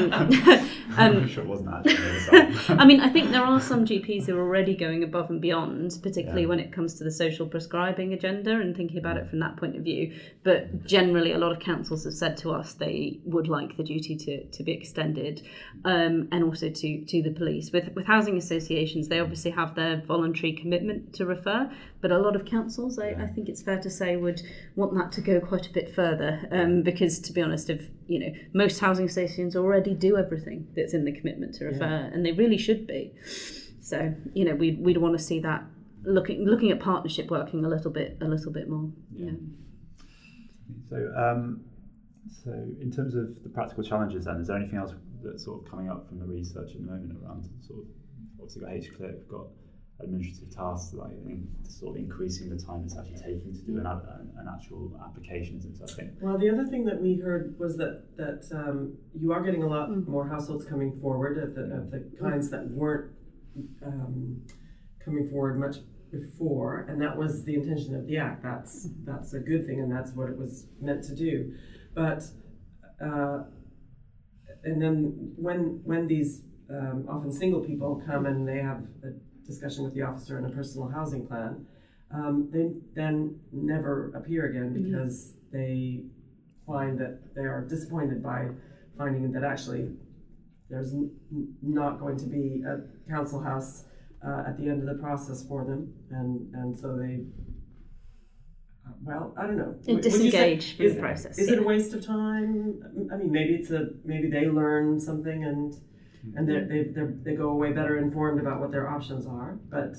Um, 0.52 0.68
I'm 0.94 1.26
sure 1.26 1.42
it 1.42 1.48
wasn't 1.48 1.70
actually 1.74 1.94
an 1.94 2.02
oversight. 2.50 2.70
I 2.80 2.84
mean, 2.84 3.00
I 3.00 3.08
think 3.08 3.30
there 3.30 3.42
are 3.42 3.60
some 3.60 3.84
GPs 3.86 4.26
who 4.26 4.36
are 4.36 4.40
already 4.42 4.76
going 4.76 5.02
above 5.02 5.30
and 5.30 5.40
beyond, 5.40 5.98
particularly 6.02 6.42
Yeah. 6.42 6.48
when 6.48 6.60
it 6.60 6.70
comes 6.70 6.94
to 6.96 7.04
the 7.04 7.10
social 7.10 7.46
prescribing 7.46 8.12
agenda 8.12 8.52
and 8.60 8.76
thinking 8.76 8.98
about 8.98 9.16
it 9.16 9.26
from 9.30 9.38
that 9.40 9.56
point 9.56 9.74
of 9.74 9.82
view. 9.82 10.12
But 10.44 10.84
generally, 10.86 11.32
a 11.32 11.38
lot 11.38 11.50
of 11.50 11.58
councils 11.62 12.04
have 12.04 12.14
said 12.14 12.36
to 12.38 12.50
us 12.50 12.74
they 12.74 13.20
would 13.24 13.48
like 13.48 13.76
the 13.76 13.82
duty 13.82 14.16
to, 14.16 14.44
to 14.44 14.62
be 14.62 14.72
extended, 14.72 15.42
um, 15.84 16.28
and 16.32 16.44
also 16.44 16.68
to, 16.68 17.04
to 17.04 17.22
the 17.22 17.30
police. 17.30 17.70
With 17.72 17.92
with 17.94 18.06
housing 18.06 18.36
associations, 18.36 19.08
they 19.08 19.20
obviously 19.20 19.52
have 19.52 19.74
their 19.74 20.02
voluntary 20.06 20.52
commitment 20.52 21.14
to 21.14 21.26
refer, 21.26 21.70
but 22.00 22.10
a 22.10 22.18
lot 22.18 22.36
of 22.36 22.44
councils, 22.44 22.98
I, 22.98 23.10
I 23.10 23.26
think 23.28 23.48
it's 23.48 23.62
fair 23.62 23.80
to 23.80 23.90
say, 23.90 24.16
would 24.16 24.42
want 24.76 24.94
that 24.94 25.12
to 25.12 25.20
go 25.20 25.40
quite 25.40 25.66
a 25.66 25.72
bit 25.72 25.94
further. 25.94 26.48
Um, 26.50 26.82
because 26.82 27.20
to 27.20 27.32
be 27.32 27.40
honest, 27.40 27.70
if 27.70 27.88
you 28.06 28.18
know, 28.18 28.32
most 28.52 28.80
housing 28.80 29.06
associations 29.06 29.56
already 29.56 29.94
do 29.94 30.16
everything 30.16 30.66
that's 30.76 30.94
in 30.94 31.04
the 31.04 31.12
commitment 31.12 31.54
to 31.54 31.66
refer, 31.66 32.10
and 32.12 32.26
they 32.26 32.32
really 32.32 32.58
should 32.58 32.86
be. 32.86 33.12
So 33.80 34.14
you 34.34 34.44
know, 34.44 34.54
we'd 34.54 34.80
we'd 34.80 34.98
want 34.98 35.16
to 35.16 35.22
see 35.22 35.40
that 35.40 35.64
looking 36.04 36.44
looking 36.44 36.70
at 36.70 36.80
partnership 36.80 37.30
working 37.30 37.64
a 37.64 37.68
little 37.68 37.90
bit 37.90 38.18
a 38.20 38.26
little 38.26 38.52
bit 38.52 38.68
more. 38.68 38.90
Yeah. 39.14 39.30
Yeah. 39.30 39.61
So, 40.90 40.96
um, 41.16 41.64
so 42.44 42.50
in 42.80 42.90
terms 42.90 43.14
of 43.14 43.42
the 43.42 43.48
practical 43.48 43.82
challenges, 43.84 44.24
then, 44.26 44.36
is 44.40 44.46
there 44.48 44.56
anything 44.56 44.78
else 44.78 44.92
that's 45.24 45.44
sort 45.44 45.64
of 45.64 45.70
coming 45.70 45.88
up 45.90 46.08
from 46.08 46.18
the 46.18 46.26
research 46.26 46.70
at 46.74 46.80
the 46.80 46.86
moment 46.86 47.12
around 47.22 47.44
sort 47.66 47.80
of 47.80 47.86
obviously 48.40 48.62
got 48.62 48.72
H-CLIC, 48.72 49.28
got 49.28 49.46
administrative 50.00 50.50
tasks 50.54 50.94
like 50.94 51.12
in, 51.12 51.46
sort 51.68 51.96
of 51.96 52.02
increasing 52.02 52.48
the 52.50 52.56
time 52.60 52.82
it's 52.84 52.96
actually 52.96 53.18
taking 53.18 53.52
to 53.54 53.60
do 53.62 53.78
an, 53.78 53.86
an, 53.86 54.30
an 54.36 54.46
actual 54.52 54.98
application, 55.06 55.58
isn't 55.58 55.80
it? 55.80 55.88
So 55.88 56.02
Well, 56.20 56.38
the 56.38 56.50
other 56.50 56.66
thing 56.66 56.84
that 56.86 57.00
we 57.00 57.16
heard 57.18 57.54
was 57.58 57.76
that 57.76 58.02
that 58.16 58.42
um, 58.52 58.96
you 59.14 59.32
are 59.32 59.42
getting 59.42 59.62
a 59.62 59.68
lot 59.68 59.90
Mm. 59.90 60.06
more 60.08 60.26
households 60.28 60.64
coming 60.64 60.98
forward 61.00 61.38
of 61.38 61.54
the, 61.54 61.62
of 61.76 61.90
the 61.92 62.00
kinds 62.20 62.50
that 62.50 62.68
weren't 62.70 63.12
um, 63.84 64.42
coming 65.04 65.28
forward 65.28 65.58
much 65.58 65.76
before, 66.12 66.86
and 66.88 67.00
that 67.00 67.16
was 67.16 67.44
the 67.44 67.54
intention 67.54 67.94
of 67.94 68.06
the 68.06 68.18
act. 68.18 68.42
That's 68.42 68.88
that's 69.04 69.32
a 69.32 69.40
good 69.40 69.66
thing, 69.66 69.80
and 69.80 69.90
that's 69.90 70.12
what 70.12 70.28
it 70.28 70.38
was 70.38 70.66
meant 70.80 71.02
to 71.04 71.16
do. 71.16 71.54
But 71.94 72.22
uh, 73.04 73.44
and 74.64 74.80
then 74.80 75.32
when 75.36 75.80
when 75.84 76.06
these 76.06 76.42
um, 76.70 77.06
often 77.08 77.32
single 77.32 77.60
people 77.60 78.02
come 78.06 78.26
and 78.26 78.46
they 78.46 78.58
have 78.58 78.82
a 79.02 79.10
discussion 79.46 79.84
with 79.84 79.94
the 79.94 80.02
officer 80.02 80.38
and 80.38 80.46
a 80.46 80.50
personal 80.50 80.88
housing 80.88 81.26
plan, 81.26 81.66
um, 82.14 82.48
they 82.52 82.70
then 82.94 83.40
never 83.50 84.12
appear 84.14 84.46
again 84.46 84.72
because 84.72 85.34
they 85.52 86.04
find 86.66 86.98
that 86.98 87.34
they 87.34 87.42
are 87.42 87.66
disappointed 87.68 88.22
by 88.22 88.48
finding 88.96 89.32
that 89.32 89.42
actually 89.42 89.90
there's 90.70 90.92
n- 90.92 91.10
not 91.60 91.98
going 91.98 92.16
to 92.16 92.26
be 92.26 92.62
a 92.66 92.80
council 93.10 93.40
house 93.40 93.84
uh, 94.26 94.44
at 94.48 94.56
the 94.58 94.68
end 94.68 94.80
of 94.88 94.96
the 94.96 95.00
process 95.02 95.44
for 95.46 95.64
them, 95.64 95.92
and 96.10 96.54
and 96.54 96.78
so 96.78 96.96
they. 96.96 97.24
uh, 98.86 98.92
Well, 99.02 99.34
I 99.38 99.46
don't 99.46 99.56
know. 99.56 99.74
And 99.86 99.86
Would- 99.86 99.94
would 99.96 100.04
say- 100.04 100.10
disengage 100.10 100.76
from 100.76 100.86
is, 100.86 100.94
the 100.94 101.00
process. 101.00 101.38
Is 101.38 101.48
it 101.50 101.58
a 101.58 101.62
waste 101.62 101.92
of 101.94 102.04
time? 102.04 103.08
I 103.12 103.16
mean, 103.16 103.30
maybe 103.32 103.54
it's 103.54 103.70
a 103.70 103.90
maybe 104.04 104.28
they 104.30 104.46
learn 104.46 105.00
something 105.00 105.44
and 105.44 105.72
and 106.36 106.48
they 106.48 106.60
they 106.70 106.80
they're- 106.94 107.18
they 107.24 107.34
go 107.36 107.50
away 107.50 107.72
better 107.72 107.96
informed 107.98 108.40
about 108.40 108.60
what 108.60 108.70
their 108.70 108.88
options 108.88 109.26
are. 109.26 109.58
But 109.70 109.94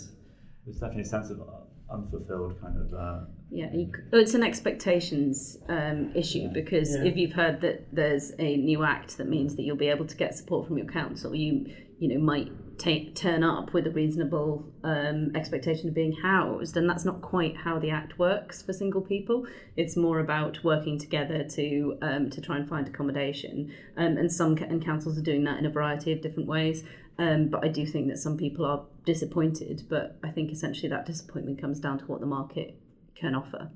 there's 0.65 0.79
definitely 0.79 1.01
a 1.03 1.05
sense 1.05 1.29
of 1.29 1.41
uh, 1.41 1.45
unfulfilled 1.93 2.59
kind 2.61 2.77
of. 2.77 2.93
Uh, 2.93 3.25
Yeah, 3.51 3.71
you, 3.73 3.85
c- 3.87 4.01
oh, 4.13 4.17
it's 4.19 4.33
an 4.33 4.41
expectations 4.43 5.57
um, 5.67 6.11
issue 6.15 6.39
Yeah. 6.45 6.53
because 6.53 6.89
Yeah. 6.95 7.03
if 7.09 7.17
you've 7.17 7.33
heard 7.33 7.61
that 7.61 7.93
there's 7.93 8.31
a 8.39 8.57
new 8.57 8.83
act 8.83 9.17
that 9.17 9.27
means 9.29 9.55
that 9.57 9.63
you'll 9.63 9.75
be 9.87 9.89
able 9.89 10.05
to 10.13 10.17
get 10.17 10.33
support 10.33 10.65
from 10.67 10.77
your 10.77 10.87
council, 10.87 11.35
you 11.35 11.53
you 11.99 12.07
know 12.09 12.19
might 12.19 12.51
take 12.77 13.15
turn 13.15 13.43
up 13.43 13.73
with 13.73 13.85
a 13.87 13.91
reasonable 13.91 14.65
um, 14.83 15.31
expectation 15.35 15.87
of 15.89 15.95
being 15.95 16.11
housed, 16.11 16.75
and 16.75 16.89
that's 16.89 17.05
not 17.05 17.21
quite 17.21 17.55
how 17.57 17.79
the 17.79 17.89
act 17.89 18.17
works 18.19 18.61
for 18.61 18.73
single 18.73 19.01
people. 19.01 19.45
It's 19.77 19.95
more 19.95 20.19
about 20.19 20.63
working 20.63 20.97
together 20.99 21.43
to 21.43 21.97
um, 22.01 22.29
to 22.29 22.41
try 22.41 22.57
and 22.57 22.67
find 22.67 22.87
accommodation, 22.87 23.73
um, 23.97 24.17
and 24.17 24.31
some 24.31 24.57
and 24.57 24.83
councils 24.83 25.17
are 25.17 25.21
doing 25.21 25.43
that 25.45 25.59
in 25.59 25.65
a 25.65 25.69
variety 25.69 26.11
of 26.11 26.21
different 26.21 26.49
ways. 26.49 26.83
Um, 27.19 27.49
but 27.49 27.63
I 27.63 27.67
do 27.67 27.85
think 27.85 28.07
that 28.07 28.17
some 28.17 28.37
people 28.37 28.65
are 28.65 28.85
disappointed. 29.05 29.83
But 29.89 30.17
I 30.23 30.29
think 30.29 30.51
essentially 30.51 30.89
that 30.89 31.05
disappointment 31.05 31.61
comes 31.61 31.79
down 31.79 31.99
to 31.99 32.05
what 32.05 32.19
the 32.19 32.25
market 32.25 32.75
can 33.15 33.35
offer. 33.35 33.69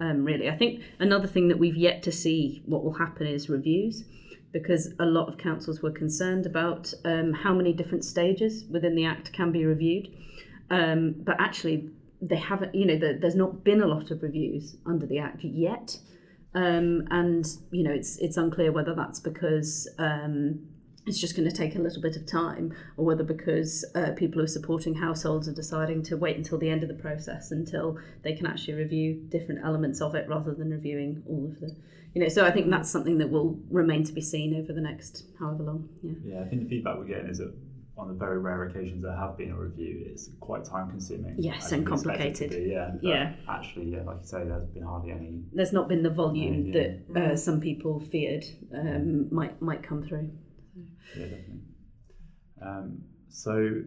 Um, 0.00 0.24
really, 0.24 0.48
I 0.48 0.56
think 0.56 0.82
another 1.00 1.26
thing 1.26 1.48
that 1.48 1.58
we've 1.58 1.76
yet 1.76 2.04
to 2.04 2.12
see 2.12 2.62
what 2.66 2.84
will 2.84 2.94
happen 2.94 3.26
is 3.26 3.48
reviews, 3.48 4.04
because 4.52 4.94
a 4.98 5.04
lot 5.04 5.28
of 5.28 5.38
councils 5.38 5.82
were 5.82 5.90
concerned 5.90 6.46
about 6.46 6.92
um, 7.04 7.32
how 7.32 7.52
many 7.54 7.72
different 7.72 8.04
stages 8.04 8.64
within 8.70 8.94
the 8.94 9.04
act 9.04 9.32
can 9.32 9.52
be 9.52 9.64
reviewed, 9.64 10.08
um, 10.70 11.14
but 11.18 11.36
actually 11.38 11.90
they 12.20 12.36
haven't. 12.36 12.74
You 12.74 12.86
know, 12.86 12.98
the, 12.98 13.18
there's 13.20 13.36
not 13.36 13.64
been 13.64 13.82
a 13.82 13.86
lot 13.86 14.10
of 14.10 14.22
reviews 14.22 14.76
under 14.86 15.06
the 15.06 15.18
act 15.18 15.44
yet, 15.44 15.98
um, 16.54 17.06
and 17.10 17.46
you 17.70 17.84
know 17.84 17.92
it's 17.92 18.18
it's 18.18 18.36
unclear 18.36 18.72
whether 18.72 18.94
that's 18.94 19.20
because. 19.20 19.88
It's 21.08 21.18
just 21.18 21.34
going 21.36 21.48
to 21.48 21.54
take 21.54 21.74
a 21.74 21.78
little 21.78 22.02
bit 22.02 22.16
of 22.16 22.26
time, 22.26 22.74
or 22.96 23.04
whether 23.06 23.24
because 23.24 23.84
uh, 23.94 24.12
people 24.12 24.38
who 24.38 24.44
are 24.44 24.48
supporting 24.48 24.94
households 24.94 25.48
are 25.48 25.52
deciding 25.54 26.02
to 26.04 26.16
wait 26.16 26.36
until 26.36 26.58
the 26.58 26.68
end 26.68 26.82
of 26.82 26.88
the 26.88 26.94
process 26.94 27.50
until 27.50 27.98
they 28.22 28.34
can 28.34 28.46
actually 28.46 28.74
review 28.74 29.22
different 29.30 29.64
elements 29.64 30.00
of 30.00 30.14
it 30.14 30.28
rather 30.28 30.54
than 30.54 30.70
reviewing 30.70 31.22
all 31.28 31.46
of 31.50 31.58
the, 31.60 31.74
you 32.14 32.22
know. 32.22 32.28
So 32.28 32.44
I 32.44 32.50
think 32.50 32.70
that's 32.70 32.90
something 32.90 33.18
that 33.18 33.30
will 33.30 33.58
remain 33.70 34.04
to 34.04 34.12
be 34.12 34.20
seen 34.20 34.54
over 34.60 34.72
the 34.72 34.80
next 34.82 35.24
however 35.38 35.62
long. 35.64 35.88
Yeah. 36.02 36.12
yeah, 36.24 36.40
I 36.42 36.44
think 36.48 36.62
the 36.64 36.68
feedback 36.68 36.98
we're 36.98 37.04
getting 37.06 37.28
is 37.30 37.38
that 37.38 37.52
on 37.96 38.06
the 38.08 38.14
very 38.14 38.38
rare 38.38 38.64
occasions 38.64 39.02
there 39.02 39.16
have 39.16 39.36
been 39.36 39.50
a 39.50 39.56
review, 39.56 40.04
it's 40.06 40.30
quite 40.40 40.64
time 40.64 40.88
consuming. 40.88 41.34
Yes, 41.38 41.72
and 41.72 41.84
complicated. 41.86 42.52
yeah, 42.52 42.90
but 42.92 43.02
Yeah. 43.02 43.32
Actually, 43.48 43.86
yeah, 43.92 44.02
like 44.02 44.18
you 44.20 44.26
say, 44.26 44.44
there's 44.44 44.68
been 44.68 44.84
hardly 44.84 45.10
any. 45.10 45.42
There's 45.52 45.72
not 45.72 45.88
been 45.88 46.02
the 46.02 46.10
volume 46.10 46.66
Yeah. 46.66 46.92
that 47.14 47.32
uh, 47.32 47.36
some 47.36 47.60
people 47.60 47.98
feared 47.98 48.44
um, 48.72 49.34
might 49.34 49.60
might 49.60 49.82
come 49.82 50.02
through. 50.04 50.30
Yeah, 51.16 51.24
definitely. 51.26 51.60
Um, 52.60 53.02
so, 53.28 53.82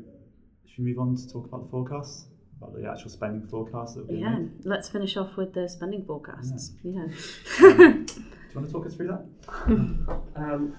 should 0.67 0.83
we 0.85 0.91
move 0.91 0.99
on 0.99 1.15
to 1.15 1.29
talk 1.31 1.45
about 1.45 1.63
the 1.65 1.69
forecasts? 1.69 2.27
About 2.61 2.75
the 2.79 2.87
actual 2.89 3.09
spending 3.09 3.47
forecasts 3.47 3.95
that 3.95 4.07
we 4.07 4.17
Yeah, 4.19 4.37
made? 4.37 4.51
let's 4.65 4.87
finish 4.87 5.17
off 5.17 5.35
with 5.35 5.53
the 5.53 5.67
spending 5.67 6.05
forecasts. 6.05 6.73
Yeah. 6.83 7.01
Um, 7.01 8.05
do 8.05 8.13
you 8.53 8.55
want 8.55 8.67
to 8.67 8.71
talk 8.71 8.85
us 8.85 8.95
through 8.95 9.07
that? 9.07 9.25
um, 10.35 10.75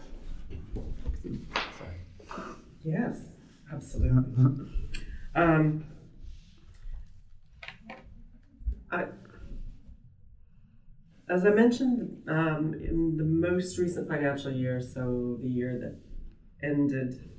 Sorry. 1.78 2.44
yes, 2.84 3.20
absolutely. 3.72 4.66
um, 5.34 5.84
I, 8.92 9.06
as 11.28 11.46
I 11.46 11.50
mentioned, 11.50 12.22
um, 12.28 12.74
in 12.74 13.16
the 13.16 13.24
most 13.24 13.78
recent 13.78 14.08
financial 14.08 14.52
year, 14.52 14.80
so 14.80 15.38
the 15.42 15.48
year 15.48 15.78
that 15.80 15.96
ended, 16.62 17.30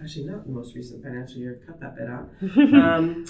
actually 0.00 0.26
not 0.26 0.46
the 0.46 0.52
most 0.52 0.74
recent 0.74 1.02
financial 1.02 1.38
year, 1.38 1.60
cut 1.66 1.80
that 1.80 1.96
bit 1.96 2.08
out. 2.08 2.28
um, 2.74 3.26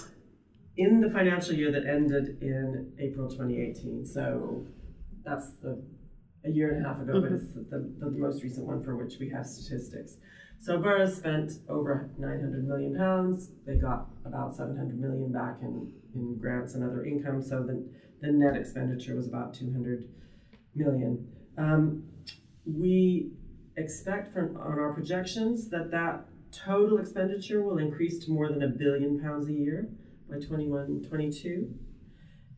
in 0.76 1.00
the 1.00 1.10
financial 1.10 1.54
year 1.54 1.70
that 1.70 1.86
ended 1.86 2.38
in 2.40 2.92
April 2.98 3.28
2018, 3.28 4.06
so 4.06 4.66
that's 5.24 5.50
the 5.62 5.82
a 6.44 6.50
year 6.50 6.72
and 6.72 6.84
a 6.84 6.88
half 6.88 7.00
ago, 7.00 7.20
but 7.20 7.32
it's 7.32 7.48
the, 7.52 7.60
the, 7.70 7.94
the 8.00 8.10
most 8.10 8.42
recent 8.42 8.66
one 8.66 8.82
for 8.82 8.96
which 8.96 9.14
we 9.20 9.28
have 9.30 9.46
statistics. 9.46 10.16
So 10.60 10.78
Borough 10.78 11.08
spent 11.08 11.52
over 11.68 12.10
900 12.18 12.66
million 12.66 12.96
pounds. 12.96 13.50
They 13.66 13.76
got 13.76 14.06
about 14.24 14.54
700 14.54 14.98
million 14.98 15.32
back 15.32 15.58
in, 15.60 15.92
in 16.14 16.38
grants 16.38 16.74
and 16.74 16.84
other 16.84 17.04
income. 17.04 17.42
So 17.42 17.62
the, 17.62 17.88
the 18.20 18.32
net 18.32 18.56
expenditure 18.56 19.16
was 19.16 19.26
about 19.26 19.54
200 19.54 20.08
million. 20.74 21.28
Um, 21.58 22.04
we 22.64 23.32
expect 23.76 24.32
from 24.32 24.56
on 24.56 24.78
our 24.78 24.92
projections 24.92 25.68
that 25.70 25.90
that 25.90 26.26
total 26.52 26.98
expenditure 26.98 27.62
will 27.62 27.78
increase 27.78 28.24
to 28.24 28.30
more 28.30 28.48
than 28.48 28.62
a 28.62 28.68
billion 28.68 29.20
pounds 29.20 29.48
a 29.48 29.52
year 29.52 29.88
by 30.30 30.38
21 30.38 31.02
22 31.08 31.74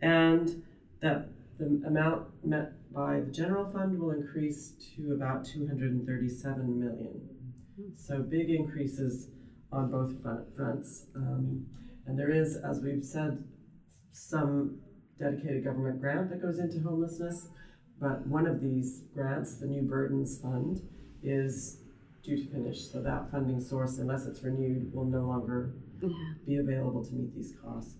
and 0.02 0.62
that 1.00 1.28
the 1.58 1.66
amount 1.86 2.26
met 2.44 2.72
by 2.92 3.20
the 3.20 3.30
general 3.30 3.70
fund 3.70 3.98
will 3.98 4.10
increase 4.10 4.72
to 4.96 5.12
about 5.12 5.44
237 5.44 6.80
million. 6.80 7.28
So 7.96 8.20
big 8.22 8.50
increases 8.50 9.30
on 9.72 9.90
both 9.90 10.14
fronts. 10.56 11.06
Um, 11.16 11.66
and 12.06 12.18
there 12.18 12.30
is 12.30 12.56
as 12.56 12.80
we've 12.80 13.04
said 13.04 13.44
some 14.12 14.80
dedicated 15.18 15.64
government 15.64 16.00
grant 16.00 16.30
that 16.30 16.42
goes 16.42 16.58
into 16.58 16.80
homelessness 16.80 17.48
but 18.00 18.26
one 18.26 18.46
of 18.46 18.60
these 18.60 19.02
grants 19.14 19.56
the 19.56 19.66
new 19.66 19.82
burdens 19.82 20.38
fund 20.40 20.80
is 21.24 21.78
due 22.22 22.36
to 22.36 22.50
finish. 22.50 22.90
So 22.90 23.02
that 23.02 23.30
funding 23.30 23.60
source, 23.60 23.98
unless 23.98 24.26
it's 24.26 24.42
renewed, 24.42 24.94
will 24.94 25.04
no 25.04 25.22
longer 25.22 25.74
yeah. 26.00 26.10
be 26.46 26.56
available 26.56 27.04
to 27.04 27.12
meet 27.12 27.34
these 27.34 27.54
costs. 27.62 27.94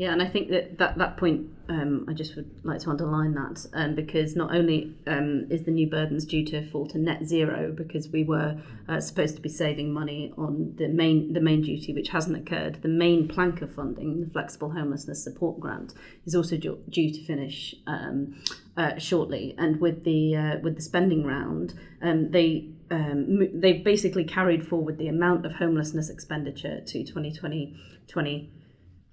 Yeah, 0.00 0.12
and 0.12 0.22
I 0.22 0.28
think 0.28 0.48
that 0.48 0.78
that, 0.78 0.96
that 0.96 1.18
point, 1.18 1.50
um, 1.68 2.06
I 2.08 2.14
just 2.14 2.34
would 2.34 2.50
like 2.64 2.80
to 2.80 2.88
underline 2.88 3.34
that 3.34 3.66
um, 3.74 3.94
because 3.94 4.34
not 4.34 4.50
only 4.56 4.96
um, 5.06 5.46
is 5.50 5.64
the 5.64 5.70
new 5.70 5.90
burdens 5.90 6.24
due 6.24 6.42
to 6.46 6.66
fall 6.70 6.86
to 6.86 6.98
net 6.98 7.26
zero 7.26 7.70
because 7.70 8.08
we 8.08 8.24
were 8.24 8.56
uh, 8.88 8.98
supposed 8.98 9.36
to 9.36 9.42
be 9.42 9.50
saving 9.50 9.92
money 9.92 10.32
on 10.38 10.72
the 10.78 10.88
main 10.88 11.34
the 11.34 11.40
main 11.42 11.60
duty, 11.60 11.92
which 11.92 12.08
hasn't 12.08 12.34
occurred. 12.34 12.80
The 12.80 12.88
main 12.88 13.28
plank 13.28 13.60
of 13.60 13.74
funding, 13.74 14.22
the 14.22 14.30
flexible 14.30 14.70
homelessness 14.70 15.22
support 15.22 15.60
grant, 15.60 15.92
is 16.24 16.34
also 16.34 16.56
due, 16.56 16.82
due 16.88 17.12
to 17.12 17.22
finish 17.22 17.74
um, 17.86 18.42
uh, 18.78 18.96
shortly. 18.96 19.54
And 19.58 19.82
with 19.82 20.04
the 20.04 20.34
uh, 20.34 20.58
with 20.62 20.76
the 20.76 20.82
spending 20.82 21.26
round, 21.26 21.74
um, 22.00 22.30
they 22.30 22.70
um, 22.90 23.60
they've 23.60 23.84
basically 23.84 24.24
carried 24.24 24.66
forward 24.66 24.96
the 24.96 25.08
amount 25.08 25.44
of 25.44 25.56
homelessness 25.56 26.08
expenditure 26.08 26.80
to 26.80 27.04
2020, 27.04 27.76
20, 28.08 28.50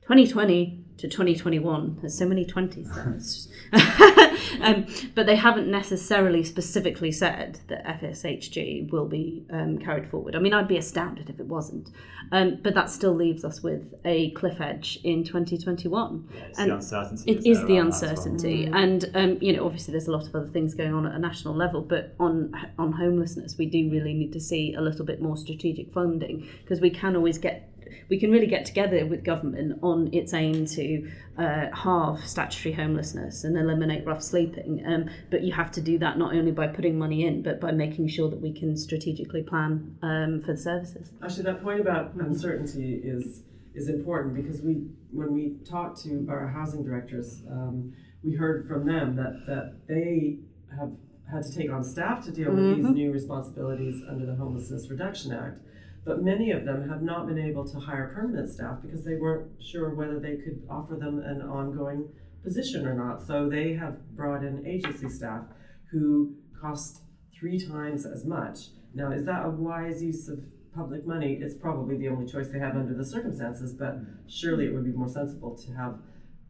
2020 0.07 0.85
to 0.99 1.07
2021. 1.09 1.97
There's 1.99 2.17
so 2.17 2.25
many 2.25 2.45
20s 2.45 3.49
um, 4.61 4.87
but 5.13 5.25
they 5.25 5.35
haven't 5.35 5.69
necessarily 5.69 6.45
specifically 6.45 7.11
said 7.11 7.59
that 7.67 7.85
FSHG 7.85 8.89
will 8.89 9.05
be 9.05 9.45
um, 9.51 9.77
carried 9.77 10.09
forward. 10.09 10.33
I 10.33 10.39
mean, 10.39 10.53
I'd 10.53 10.69
be 10.69 10.77
astounded 10.77 11.29
if 11.29 11.41
it 11.41 11.45
wasn't. 11.47 11.89
Um, 12.31 12.59
but 12.63 12.73
that 12.75 12.89
still 12.89 13.13
leaves 13.13 13.43
us 13.43 13.61
with 13.61 13.93
a 14.05 14.31
cliff 14.31 14.61
edge 14.61 14.97
in 15.03 15.25
2021. 15.25 16.29
Yeah, 16.33 16.41
it's 16.45 16.57
and 16.57 16.71
the 16.71 16.75
uncertainty. 16.75 17.31
It 17.31 17.45
is 17.45 17.65
the 17.65 17.75
uncertainty. 17.75 18.69
Well. 18.69 18.81
And, 18.81 19.11
um, 19.13 19.37
you 19.41 19.57
know, 19.57 19.65
obviously 19.65 19.91
there's 19.91 20.07
a 20.07 20.11
lot 20.11 20.25
of 20.25 20.33
other 20.33 20.47
things 20.47 20.73
going 20.73 20.93
on 20.93 21.05
at 21.05 21.13
a 21.13 21.19
national 21.19 21.53
level, 21.53 21.81
but 21.81 22.15
on, 22.17 22.53
on 22.79 22.93
homelessness, 22.93 23.57
we 23.57 23.65
do 23.65 23.89
really 23.91 24.13
need 24.13 24.31
to 24.31 24.39
see 24.39 24.73
a 24.73 24.81
little 24.81 25.05
bit 25.05 25.21
more 25.21 25.35
strategic 25.35 25.91
funding 25.91 26.47
because 26.63 26.79
we 26.79 26.89
can 26.89 27.17
always 27.17 27.37
get 27.37 27.69
we 28.09 28.19
can 28.19 28.31
really 28.31 28.47
get 28.47 28.65
together 28.65 29.05
with 29.05 29.23
government 29.23 29.79
on 29.81 30.13
its 30.13 30.33
aim 30.33 30.65
to 30.65 31.09
uh, 31.37 31.67
halve 31.73 32.25
statutory 32.27 32.73
homelessness 32.73 33.43
and 33.43 33.57
eliminate 33.57 34.05
rough 34.05 34.23
sleeping. 34.23 34.83
Um, 34.85 35.09
but 35.29 35.43
you 35.43 35.53
have 35.53 35.71
to 35.71 35.81
do 35.81 35.97
that 35.99 36.17
not 36.17 36.33
only 36.33 36.51
by 36.51 36.67
putting 36.67 36.97
money 36.97 37.25
in, 37.25 37.41
but 37.43 37.59
by 37.59 37.71
making 37.71 38.07
sure 38.07 38.29
that 38.29 38.41
we 38.41 38.53
can 38.53 38.75
strategically 38.77 39.43
plan 39.43 39.97
um, 40.01 40.41
for 40.41 40.53
the 40.53 40.57
services. 40.59 41.11
Actually, 41.23 41.43
that 41.43 41.63
point 41.63 41.79
about 41.79 42.13
uncertainty 42.15 43.01
is 43.03 43.43
is 43.75 43.89
important 43.89 44.33
because 44.33 44.61
we, 44.63 44.87
when 45.11 45.31
we 45.33 45.55
talked 45.63 46.01
to 46.01 46.25
our 46.31 46.47
housing 46.47 46.83
directors, 46.83 47.43
um, 47.51 47.93
we 48.23 48.33
heard 48.33 48.67
from 48.67 48.87
them 48.87 49.15
that 49.15 49.43
that 49.45 49.75
they 49.87 50.39
have 50.77 50.91
had 51.31 51.43
to 51.43 51.55
take 51.55 51.71
on 51.71 51.83
staff 51.83 52.23
to 52.25 52.31
deal 52.31 52.49
with 52.51 52.59
mm-hmm. 52.59 52.81
these 52.81 52.91
new 52.91 53.11
responsibilities 53.11 54.01
under 54.09 54.25
the 54.25 54.35
Homelessness 54.35 54.89
Reduction 54.89 55.33
Act. 55.33 55.59
But 56.07 56.23
many 56.23 56.51
of 56.51 56.63
them 56.63 56.87
have 56.87 57.01
not 57.01 57.27
been 57.27 57.37
able 57.37 57.67
to 57.67 57.79
hire 57.79 58.13
permanent 58.15 58.49
staff 58.49 58.77
because 58.81 59.03
they 59.03 59.15
weren't 59.15 59.61
sure 59.61 59.93
whether 59.93 60.21
they 60.21 60.37
could 60.37 60.65
offer 60.69 60.95
them 60.95 61.19
an 61.19 61.41
ongoing 61.41 62.07
position 62.45 62.87
or 62.87 62.93
not. 62.93 63.27
So 63.27 63.49
they 63.49 63.73
have 63.73 64.15
brought 64.15 64.41
in 64.41 64.65
agency 64.65 65.09
staff 65.09 65.43
who 65.91 66.35
cost 66.61 67.01
three 67.37 67.59
times 67.59 68.05
as 68.05 68.25
much. 68.25 68.69
Now, 68.93 69.11
is 69.11 69.25
that 69.25 69.45
a 69.45 69.49
wise 69.49 70.01
use 70.01 70.29
of 70.29 70.39
public 70.73 71.05
money? 71.05 71.39
It's 71.41 71.55
probably 71.55 71.97
the 71.97 72.07
only 72.07 72.25
choice 72.25 72.47
they 72.53 72.59
have 72.59 72.77
under 72.77 72.93
the 72.93 73.05
circumstances, 73.05 73.73
but 73.73 73.97
surely 74.29 74.67
it 74.67 74.73
would 74.73 74.85
be 74.85 74.93
more 74.93 75.09
sensible 75.09 75.57
to 75.57 75.73
have 75.73 75.99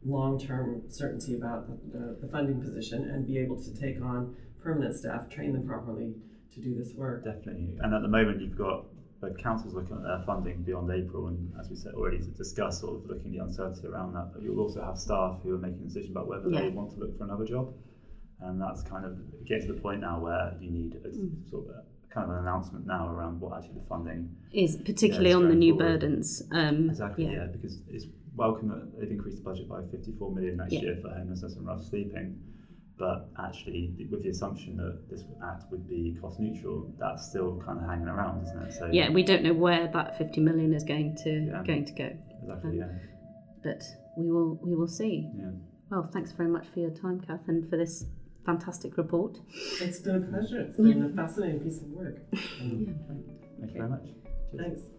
long 0.04 0.38
term 0.38 0.82
certainty 0.88 1.34
about 1.34 1.66
the, 1.66 1.98
the, 1.98 2.18
the, 2.22 2.28
funding 2.28 2.60
position 2.60 3.10
and 3.10 3.26
be 3.26 3.36
able 3.36 3.60
to 3.60 3.74
take 3.74 4.00
on 4.00 4.36
permanent 4.62 4.94
staff, 4.94 5.28
train 5.28 5.52
them 5.52 5.66
properly 5.66 6.14
to 6.54 6.60
do 6.60 6.76
this 6.76 6.92
work. 6.94 7.24
Definitely. 7.24 7.74
And 7.80 7.92
at 7.92 8.02
the 8.02 8.08
moment, 8.08 8.40
you've 8.40 8.56
got 8.56 8.84
both 9.20 9.36
councils 9.38 9.74
looking 9.74 9.96
at 9.96 10.02
their 10.02 10.22
funding 10.24 10.62
beyond 10.62 10.90
April, 10.90 11.26
and 11.26 11.52
as 11.60 11.68
we 11.68 11.76
said 11.76 11.94
already, 11.94 12.18
to 12.18 12.30
discuss 12.30 12.80
sort 12.80 12.96
of 12.96 13.06
looking 13.06 13.26
at 13.26 13.32
the 13.32 13.44
uncertainty 13.44 13.86
around 13.86 14.14
that. 14.14 14.30
But 14.32 14.42
you'll 14.42 14.60
also 14.60 14.82
have 14.82 14.98
staff 14.98 15.40
who 15.42 15.54
are 15.54 15.58
making 15.58 15.80
a 15.82 15.84
decision 15.84 16.12
about 16.12 16.28
whether 16.28 16.48
yeah. 16.48 16.62
they 16.62 16.68
want 16.68 16.92
to 16.92 16.98
look 16.98 17.18
for 17.18 17.24
another 17.24 17.44
job, 17.44 17.74
and 18.40 18.60
that's 18.60 18.82
kind 18.82 19.04
of 19.04 19.18
getting 19.46 19.66
to 19.66 19.74
the 19.74 19.80
point 19.80 20.00
now 20.00 20.20
where 20.20 20.54
you 20.60 20.70
need 20.70 20.94
a, 20.94 21.08
mm. 21.08 21.50
sort 21.50 21.64
of 21.64 21.70
a, 21.70 22.14
kind 22.14 22.30
of 22.30 22.36
an 22.36 22.42
announcement 22.42 22.86
now 22.86 23.08
around 23.08 23.40
what 23.40 23.58
actually 23.58 23.80
the 23.80 23.86
funding 23.88 24.30
is, 24.52 24.76
particularly 24.76 25.30
yeah, 25.30 25.36
on 25.36 25.48
the 25.48 25.54
new 25.54 25.76
forward. 25.76 26.00
burdens. 26.00 26.42
Um, 26.52 26.88
exactly, 26.90 27.24
yeah. 27.24 27.32
yeah. 27.32 27.46
because 27.52 27.78
it's 27.88 28.06
welcome 28.36 28.68
that 28.68 29.00
they've 29.00 29.10
increased 29.10 29.38
the 29.38 29.42
budget 29.42 29.68
by 29.68 29.80
54 29.90 30.30
million 30.32 30.56
next 30.58 30.72
year 30.72 30.96
for 31.02 31.10
homelessness 31.10 31.56
and 31.56 31.66
rough 31.66 31.84
sleeping 31.84 32.38
but 32.98 33.28
actually 33.42 33.94
with 34.10 34.22
the 34.22 34.30
assumption 34.30 34.76
that 34.76 35.08
this 35.08 35.24
act 35.44 35.64
would 35.70 35.88
be 35.88 36.16
cost 36.20 36.40
neutral 36.40 36.92
that's 36.98 37.28
still 37.28 37.62
kind 37.64 37.78
of 37.78 37.88
hanging 37.88 38.08
around 38.08 38.44
isn't 38.44 38.62
it? 38.62 38.72
So 38.72 38.88
yeah 38.92 39.10
we 39.10 39.22
don't 39.22 39.42
know 39.42 39.54
where 39.54 39.88
that 39.88 40.18
50 40.18 40.40
million 40.40 40.74
is 40.74 40.84
going 40.84 41.16
to 41.24 41.30
yeah. 41.30 41.62
going 41.64 41.84
to 41.84 41.92
go. 41.92 42.10
Exactly 42.42 42.70
um, 42.70 42.76
yeah. 42.78 42.98
but 43.62 43.82
we 44.16 44.30
will 44.30 44.58
we 44.62 44.74
will 44.74 44.88
see. 44.88 45.30
Yeah. 45.36 45.50
Well 45.90 46.08
thanks 46.12 46.32
very 46.32 46.48
much 46.48 46.66
for 46.72 46.80
your 46.80 46.90
time 46.90 47.20
kath 47.20 47.46
and 47.48 47.68
for 47.70 47.76
this 47.76 48.04
fantastic 48.44 48.96
report. 48.96 49.38
It's 49.80 50.00
been 50.00 50.16
a 50.16 50.20
pleasure. 50.20 50.60
It's 50.60 50.76
been 50.76 51.04
a 51.04 51.14
fascinating 51.14 51.60
piece 51.60 51.78
of 51.78 51.88
work. 51.88 52.18
Yeah. 52.60 52.92
thank 53.60 53.72
you 53.72 53.78
very 53.78 53.88
much. 53.88 54.04
Cheers. 54.52 54.62
thanks 54.62 54.97